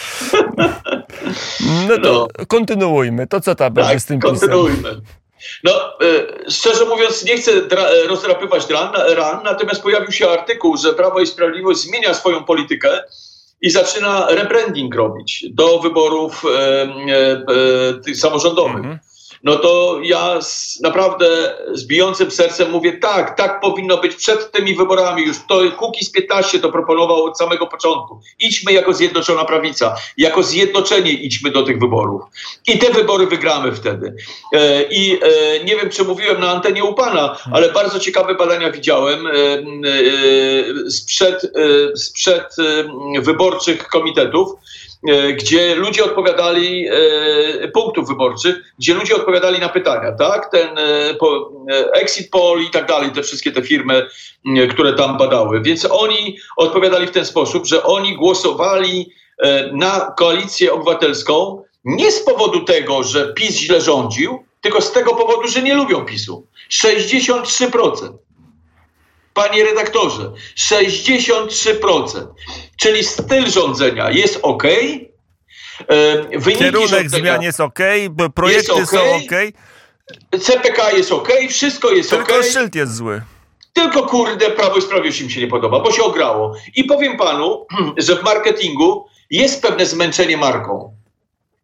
No 1.88 1.98
to 1.98 2.28
no. 2.38 2.46
kontynuujmy. 2.46 3.26
To 3.26 3.40
co 3.40 3.54
tam 3.54 3.66
tak, 3.66 3.72
będzie 3.72 4.00
z 4.00 4.04
tym 4.04 4.20
kontynuujmy. 4.20 4.76
Pisem? 4.76 5.00
No, 5.64 5.72
e, 5.72 6.50
szczerze 6.50 6.84
mówiąc, 6.84 7.24
nie 7.24 7.36
chcę 7.36 7.52
e, 7.52 8.06
rozdrapywać 8.06 8.70
ran, 8.70 8.92
ran, 8.94 9.40
natomiast 9.44 9.82
pojawił 9.82 10.12
się 10.12 10.30
artykuł, 10.30 10.76
że 10.76 10.92
Prawo 10.92 11.20
i 11.20 11.26
Sprawiedliwość 11.26 11.80
zmienia 11.80 12.14
swoją 12.14 12.44
politykę 12.44 13.02
i 13.60 13.70
zaczyna 13.70 14.26
rebranding 14.30 14.94
robić 14.94 15.46
do 15.50 15.78
wyborów 15.78 16.42
e, 16.44 16.82
e, 18.10 18.14
samorządowych. 18.14 18.84
Mm 18.84 18.92
-hmm 18.92 19.13
no 19.44 19.56
to 19.56 19.98
ja 20.02 20.42
z, 20.42 20.80
naprawdę 20.80 21.56
z 21.72 21.86
bijącym 21.86 22.30
sercem 22.30 22.70
mówię 22.70 22.98
tak, 22.98 23.36
tak 23.36 23.60
powinno 23.60 23.96
być 23.96 24.14
przed 24.14 24.52
tymi 24.52 24.74
wyborami 24.74 25.22
już. 25.22 25.36
To 25.48 25.60
Kukiz 25.76 26.10
15 26.10 26.58
to 26.58 26.72
proponował 26.72 27.24
od 27.24 27.38
samego 27.38 27.66
początku. 27.66 28.20
Idźmy 28.38 28.72
jako 28.72 28.92
Zjednoczona 28.92 29.44
Prawica, 29.44 29.96
jako 30.16 30.42
zjednoczenie 30.42 31.12
idźmy 31.12 31.50
do 31.50 31.62
tych 31.62 31.78
wyborów. 31.78 32.22
I 32.66 32.78
te 32.78 32.92
wybory 32.92 33.26
wygramy 33.26 33.72
wtedy. 33.72 34.14
E, 34.52 34.82
I 34.82 35.20
e, 35.22 35.64
nie 35.64 35.76
wiem, 35.76 35.90
czy 35.90 36.04
mówiłem 36.04 36.40
na 36.40 36.50
antenie 36.50 36.84
u 36.84 36.94
pana, 36.94 37.36
ale 37.52 37.72
bardzo 37.72 38.00
ciekawe 38.00 38.34
badania 38.34 38.70
widziałem 38.70 39.26
e, 39.26 39.30
e 39.30 40.90
sprzed, 40.90 41.44
e, 41.44 41.96
sprzed 41.96 42.56
e, 43.16 43.20
wyborczych 43.20 43.88
komitetów 43.88 44.48
gdzie 45.36 45.74
ludzie 45.74 46.04
odpowiadali, 46.04 46.88
e, 46.88 47.68
punktów 47.68 48.08
wyborczych, 48.08 48.56
gdzie 48.78 48.94
ludzie 48.94 49.16
odpowiadali 49.16 49.60
na 49.60 49.68
pytania, 49.68 50.12
tak? 50.12 50.50
Ten 50.50 50.78
e, 50.78 51.92
exit 51.92 52.30
poll 52.30 52.62
i 52.62 52.70
tak 52.70 52.86
dalej, 52.86 53.10
te 53.10 53.22
wszystkie 53.22 53.52
te 53.52 53.62
firmy, 53.62 54.06
które 54.70 54.92
tam 54.92 55.18
badały. 55.18 55.60
Więc 55.62 55.86
oni 55.90 56.38
odpowiadali 56.56 57.06
w 57.06 57.10
ten 57.10 57.26
sposób, 57.26 57.66
że 57.66 57.82
oni 57.82 58.16
głosowali 58.16 59.12
na 59.72 60.14
koalicję 60.16 60.72
obywatelską 60.72 61.62
nie 61.84 62.12
z 62.12 62.24
powodu 62.24 62.64
tego, 62.64 63.02
że 63.02 63.34
PiS 63.34 63.56
źle 63.56 63.80
rządził, 63.80 64.44
tylko 64.60 64.80
z 64.80 64.92
tego 64.92 65.14
powodu, 65.14 65.48
że 65.48 65.62
nie 65.62 65.74
lubią 65.74 66.04
PiSu. 66.04 66.46
63%. 66.70 68.12
Panie 69.34 69.64
redaktorze, 69.64 70.32
63%. 70.56 72.26
Czyli 72.76 73.04
styl 73.04 73.50
rządzenia 73.50 74.10
jest 74.10 74.38
ok. 74.42 74.64
E, 75.88 76.38
wyniki 76.38 76.64
Kierunek 76.64 77.10
zmian 77.10 77.42
jest 77.42 77.60
ok, 77.60 77.78
projekty 78.34 78.72
jest 78.72 78.92
okay, 78.92 79.00
są 79.00 79.14
ok. 79.14 79.32
CPK 80.40 80.90
jest 80.90 81.12
ok, 81.12 81.28
wszystko 81.50 81.90
jest 81.90 82.12
ok. 82.12 82.26
Tylko 82.26 82.42
szyld 82.42 82.74
jest 82.74 82.94
zły. 82.94 83.22
Tylko 83.72 84.02
kurde, 84.02 84.50
Prawo 84.50 84.76
i 84.76 84.82
Sprawiedliwość 84.82 85.20
im 85.20 85.30
się 85.30 85.40
nie 85.40 85.46
podoba, 85.46 85.80
bo 85.80 85.92
się 85.92 86.02
ograło. 86.02 86.54
I 86.76 86.84
powiem 86.84 87.16
panu, 87.16 87.66
że 87.96 88.16
w 88.16 88.22
marketingu 88.22 89.06
jest 89.30 89.62
pewne 89.62 89.86
zmęczenie 89.86 90.36
marką. 90.36 90.94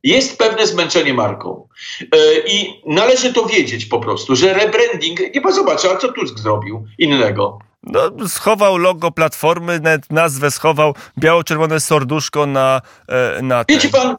Jest 0.02 0.38
pewne 0.38 0.66
zmęczenie 0.66 1.14
marką. 1.14 1.68
E, 2.00 2.16
I 2.46 2.82
należy 2.86 3.32
to 3.32 3.46
wiedzieć 3.46 3.86
po 3.86 4.00
prostu, 4.00 4.36
że 4.36 4.54
rebranding, 4.54 5.34
nie 5.34 5.40
bo 5.40 5.52
zobacz, 5.52 5.84
a 5.84 5.96
co 5.96 6.12
Tusk 6.12 6.38
zrobił 6.38 6.84
innego? 6.98 7.58
No, 7.82 8.28
schował 8.28 8.78
logo 8.78 9.10
Platformy, 9.10 9.80
nawet 9.80 10.12
nazwę 10.12 10.50
schował, 10.50 10.94
biało-czerwone 11.18 11.80
sorduszko 11.80 12.46
na... 12.46 12.80
E, 13.08 13.42
na 13.42 13.64
Wiecie 13.68 13.88
pan, 13.88 14.16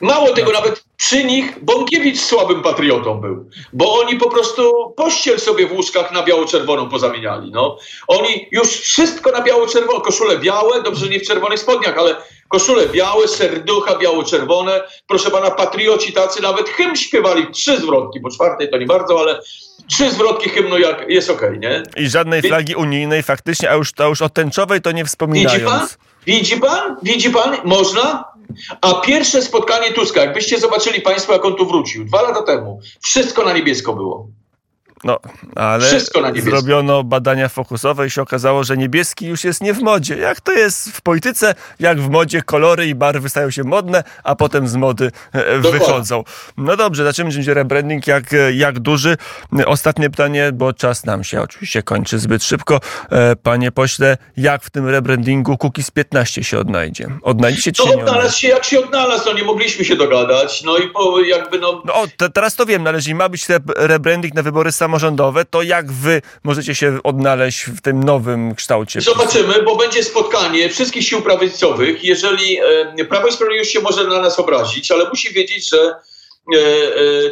mało 0.00 0.32
tego, 0.32 0.52
nawet 0.52 0.84
przy 0.96 1.24
nich 1.24 1.64
Bąkiewicz 1.64 2.20
słabym 2.20 2.62
patriotą 2.62 3.20
był, 3.20 3.50
bo 3.72 4.00
oni 4.00 4.16
po 4.16 4.30
prostu 4.30 4.94
pościel 4.96 5.40
sobie 5.40 5.66
w 5.66 5.72
łóżkach 5.72 6.12
na 6.12 6.22
biało-czerwoną 6.22 6.88
pozamieniali. 6.88 7.50
No. 7.50 7.78
Oni 8.08 8.48
już 8.50 8.68
wszystko 8.68 9.30
na 9.30 9.42
biało-czerwono, 9.42 10.00
koszule 10.00 10.38
białe, 10.38 10.82
dobrze 10.82 11.08
nie 11.08 11.20
w 11.20 11.26
czerwonych 11.26 11.60
spodniach, 11.60 11.98
ale 11.98 12.16
koszule 12.48 12.86
białe, 12.86 13.28
serducha 13.28 13.98
biało-czerwone. 13.98 14.82
Proszę 15.06 15.30
pana, 15.30 15.50
patrioci 15.50 16.12
tacy 16.12 16.42
nawet 16.42 16.68
hymn 16.68 16.96
śpiewali, 16.96 17.46
trzy 17.52 17.76
zwrotki, 17.76 18.20
po 18.20 18.30
czwartej 18.30 18.70
to 18.70 18.78
nie 18.78 18.86
bardzo, 18.86 19.20
ale 19.20 19.40
trzy 19.90 20.10
zwrotki 20.10 20.50
hymnu 20.50 20.78
jak, 20.78 21.08
jest 21.08 21.30
okej, 21.30 21.48
okay, 21.48 21.58
nie? 21.58 21.82
I 21.96 22.08
żadnej 22.08 22.42
flagi 22.42 22.74
unijnej 22.74 23.22
faktycznie, 23.22 23.70
a 23.70 23.74
już, 23.74 23.92
a 23.98 24.04
już 24.04 24.22
o 24.22 24.28
tęczowej 24.28 24.80
to 24.80 24.92
nie 24.92 25.04
wspominając. 25.04 25.52
Widzi 25.54 25.66
pan? 25.66 25.88
Widzi 26.26 26.56
pan? 26.56 26.96
Widzi 27.02 27.30
pan? 27.30 27.56
Można? 27.64 28.24
A 28.80 28.94
pierwsze 28.94 29.42
spotkanie 29.42 29.92
Tuska, 29.92 30.20
jakbyście 30.20 30.60
zobaczyli 30.60 31.00
państwo, 31.00 31.32
jak 31.32 31.44
on 31.44 31.56
tu 31.56 31.66
wrócił, 31.66 32.04
dwa 32.04 32.22
lata 32.22 32.42
temu, 32.42 32.80
wszystko 33.00 33.44
na 33.44 33.52
niebiesko 33.52 33.92
było. 33.92 34.28
No, 35.04 35.18
ale 35.56 35.86
zrobiono 36.36 37.02
badania 37.02 37.48
fokusowe 37.48 38.06
i 38.06 38.10
się 38.10 38.22
okazało, 38.22 38.64
że 38.64 38.76
niebieski 38.76 39.26
już 39.26 39.44
jest 39.44 39.60
nie 39.60 39.74
w 39.74 39.82
modzie. 39.82 40.16
Jak 40.16 40.40
to 40.40 40.52
jest 40.52 40.92
w 40.92 41.00
polityce, 41.00 41.54
jak 41.80 42.00
w 42.00 42.10
modzie 42.10 42.42
kolory 42.42 42.86
i 42.86 42.94
barwy 42.94 43.28
stają 43.28 43.50
się 43.50 43.64
modne, 43.64 44.04
a 44.24 44.34
potem 44.34 44.68
z 44.68 44.76
mody 44.76 45.10
e, 45.32 45.38
Dokładnie. 45.38 45.70
wychodzą. 45.70 46.24
No 46.56 46.76
dobrze, 46.76 47.04
zaczynamy 47.04 47.34
będzie 47.34 47.54
rebranding 47.54 48.06
jak, 48.06 48.24
jak 48.54 48.78
duży. 48.78 49.16
Ostatnie 49.66 50.10
pytanie, 50.10 50.50
bo 50.52 50.72
czas 50.72 51.04
nam 51.04 51.24
się 51.24 51.42
oczywiście 51.42 51.82
kończy 51.82 52.18
zbyt 52.18 52.44
szybko. 52.44 52.80
E, 53.10 53.36
panie 53.36 53.72
pośle, 53.72 54.16
jak 54.36 54.64
w 54.64 54.70
tym 54.70 54.88
rebrandingu 54.88 55.56
Kukiz 55.58 55.90
15 55.90 56.44
się 56.44 56.58
odnajdzie? 56.58 57.08
Odnajdzie 57.22 57.62
się 57.62 57.72
czy 57.72 57.82
no, 57.86 57.94
nie 57.94 58.02
odnalazł 58.02 58.38
się 58.38 58.48
jak 58.48 58.64
się 58.64 58.80
odnalazł, 58.80 59.24
no 59.26 59.32
nie 59.32 59.44
mogliśmy 59.44 59.84
się 59.84 59.96
dogadać. 59.96 60.62
No 60.62 60.78
i 60.78 60.88
po, 60.88 61.20
jakby 61.20 61.58
no... 61.58 61.82
no 61.84 61.94
o, 61.94 62.06
te, 62.16 62.30
teraz 62.30 62.56
to 62.56 62.66
wiem, 62.66 62.82
należy 62.82 63.14
ma 63.14 63.28
być 63.28 63.46
rebranding 63.76 64.34
na 64.34 64.42
wybory 64.42 64.72
samorządowe 64.72 64.93
samorządowe, 64.94 65.44
to 65.44 65.62
jak 65.62 65.92
wy 65.92 66.22
możecie 66.44 66.74
się 66.74 66.98
odnaleźć 67.02 67.64
w 67.64 67.80
tym 67.80 68.04
nowym 68.04 68.54
kształcie? 68.54 69.00
Zobaczymy, 69.00 69.62
bo 69.62 69.76
będzie 69.76 70.02
spotkanie 70.02 70.68
wszystkich 70.68 71.04
sił 71.04 71.22
prawicowych. 71.22 72.04
Jeżeli 72.04 72.58
e, 72.98 73.04
Prawo 73.04 73.28
i 73.28 73.32
Sprawiedliwość 73.32 73.72
się 73.72 73.80
może 73.80 74.04
na 74.04 74.20
nas 74.20 74.38
obrazić, 74.38 74.90
ale 74.90 75.08
musi 75.08 75.34
wiedzieć, 75.34 75.68
że 75.68 75.94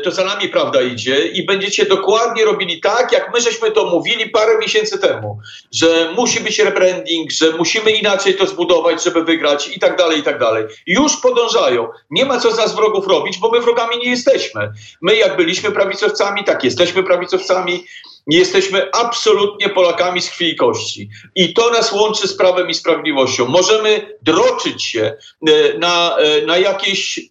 to 0.05 0.11
za 0.11 0.25
nami 0.25 0.49
prawda 0.49 0.83
idzie 0.83 1.27
i 1.27 1.47
będziecie 1.47 1.87
dokładnie 1.87 2.45
robili 2.45 2.81
tak, 2.81 3.13
jak 3.13 3.31
my 3.35 3.41
żeśmy 3.41 3.71
to 3.71 3.91
mówili 3.91 4.31
parę 4.31 4.59
miesięcy 4.59 4.99
temu, 4.99 5.39
że 5.73 6.13
musi 6.17 6.41
być 6.41 6.59
rebranding, 6.59 7.31
że 7.31 7.53
musimy 7.59 7.91
inaczej 7.91 8.35
to 8.35 8.47
zbudować, 8.47 9.05
żeby 9.05 9.25
wygrać 9.25 9.77
i 9.77 9.81
tak 9.81 9.97
dalej, 9.97 10.19
i 10.19 10.23
tak 10.23 10.39
dalej. 10.39 10.65
Już 10.87 11.17
podążają. 11.17 11.89
Nie 12.11 12.25
ma 12.25 12.41
co 12.41 12.69
z 12.69 12.75
wrogów 12.75 13.07
robić, 13.07 13.39
bo 13.39 13.51
my 13.51 13.61
wrogami 13.61 13.99
nie 13.99 14.11
jesteśmy. 14.11 14.73
My 15.01 15.17
jak 15.17 15.37
byliśmy 15.37 15.71
prawicowcami, 15.71 16.45
tak 16.45 16.65
jesteśmy 16.65 17.03
prawicowcami, 17.03 17.85
Jesteśmy 18.27 18.91
absolutnie 18.93 19.69
Polakami 19.69 20.21
z 20.21 20.31
krwi 20.31 20.51
i 20.51 20.57
kości. 20.57 21.09
I 21.35 21.55
to 21.55 21.71
nas 21.71 21.93
łączy 21.93 22.29
z 22.29 22.37
prawem 22.37 22.71
i 22.71 22.75
sprawiedliwością. 22.75 23.47
Możemy 23.47 24.19
droczyć 24.23 24.85
się 24.85 25.17
e, 25.49 25.79
na, 25.79 26.17
e, 26.17 26.47
na 26.47 26.59
jakieś 26.59 27.19
e, 27.19 27.23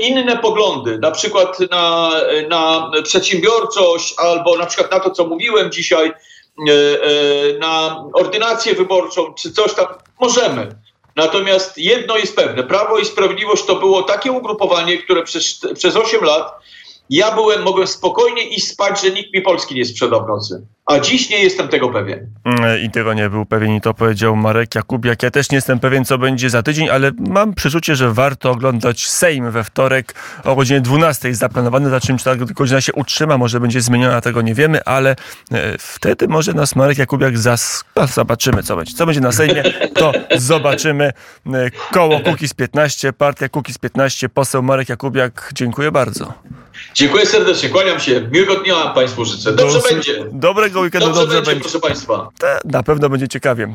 inne 0.00 0.36
poglądy, 0.36 0.98
na 0.98 1.10
przykład 1.10 1.58
na, 1.70 2.10
na 2.48 2.90
przedsiębiorczość 3.02 4.14
albo 4.16 4.56
na 4.56 4.66
przykład 4.66 4.90
na 4.90 5.00
to, 5.00 5.10
co 5.10 5.26
mówiłem 5.26 5.72
dzisiaj, 5.72 6.12
na 7.60 8.04
ordynację 8.12 8.74
wyborczą 8.74 9.34
czy 9.34 9.52
coś 9.52 9.74
tam. 9.74 9.86
Możemy. 10.20 10.74
Natomiast 11.16 11.78
jedno 11.78 12.16
jest 12.16 12.36
pewne: 12.36 12.62
Prawo 12.62 12.98
i 12.98 13.04
Sprawiedliwość 13.04 13.64
to 13.64 13.76
było 13.76 14.02
takie 14.02 14.32
ugrupowanie, 14.32 14.98
które 14.98 15.22
przez, 15.22 15.60
przez 15.74 15.96
8 15.96 16.24
lat 16.24 16.52
ja 17.10 17.34
byłem, 17.34 17.62
mogłem 17.62 17.86
spokojnie 17.86 18.42
iść 18.42 18.68
spać, 18.68 19.02
że 19.02 19.10
nikt 19.10 19.34
mi 19.34 19.42
Polski 19.42 19.74
nie 19.74 19.84
sprzedał 19.84 20.24
w 20.24 20.28
nocy. 20.28 20.66
A 20.86 21.00
dziś 21.00 21.30
nie 21.30 21.42
jestem 21.42 21.68
tego 21.68 21.88
pewien. 21.88 22.26
Mm, 22.44 22.82
I 22.82 22.90
tego 22.90 23.14
nie 23.14 23.30
był 23.30 23.46
pewien 23.46 23.76
i 23.76 23.80
to 23.80 23.94
powiedział 23.94 24.36
Marek 24.36 24.74
Jakubiak. 24.74 25.22
Ja 25.22 25.30
też 25.30 25.50
nie 25.50 25.56
jestem 25.56 25.80
pewien, 25.80 26.04
co 26.04 26.18
będzie 26.18 26.50
za 26.50 26.62
tydzień, 26.62 26.88
ale 26.88 27.10
mam 27.18 27.54
przeczucie, 27.54 27.96
że 27.96 28.14
warto 28.14 28.50
oglądać 28.50 29.08
Sejm 29.08 29.50
we 29.50 29.64
wtorek 29.64 30.14
o 30.44 30.56
godzinie 30.56 30.80
12 30.80 31.28
jest 31.28 31.40
zaplanowany. 31.40 31.90
Za 31.90 32.00
czym 32.00 32.18
czy 32.18 32.24
ta 32.24 32.36
godzina 32.36 32.80
się 32.80 32.92
utrzyma, 32.92 33.38
może 33.38 33.60
będzie 33.60 33.80
zmieniona, 33.80 34.20
tego 34.20 34.42
nie 34.42 34.54
wiemy, 34.54 34.84
ale 34.84 35.16
e, 35.52 35.78
wtedy 35.78 36.28
może 36.28 36.52
nas 36.52 36.76
Marek 36.76 36.98
Jakubiak 36.98 37.38
zas... 37.38 37.84
No, 37.96 38.06
zobaczymy, 38.06 38.62
co 38.62 38.76
będzie. 38.76 38.94
Co 38.94 39.06
będzie 39.06 39.20
na 39.20 39.32
Sejmie, 39.32 39.62
to 39.94 40.12
zobaczymy. 40.36 41.12
E, 41.46 41.70
koło 41.92 42.20
Kukiz 42.20 42.54
15, 42.54 43.12
partia 43.12 43.48
Kukiz 43.48 43.78
15, 43.78 44.28
poseł 44.28 44.62
Marek 44.62 44.88
Jakubiak. 44.88 45.50
Dziękuję 45.54 45.92
bardzo. 45.92 46.34
Dziękuję 46.94 47.26
serdecznie, 47.26 47.68
kłaniam 47.68 48.00
się. 48.00 48.28
Miłego 48.32 48.56
dnia 48.56 48.74
Państwu 48.86 49.24
życzę. 49.24 49.52
Dobrze 49.52 49.78
Do, 49.78 49.88
będzie. 49.88 50.24
Dobrego 50.32 50.80
weekendu, 50.80 51.06
dobrze, 51.06 51.20
dobrze 51.20 51.36
będzie, 51.36 51.50
będzie, 51.50 51.62
proszę 51.62 51.80
Państwa. 51.80 52.28
na 52.64 52.82
pewno 52.82 53.08
będzie 53.08 53.28
ciekawie. 53.28 53.68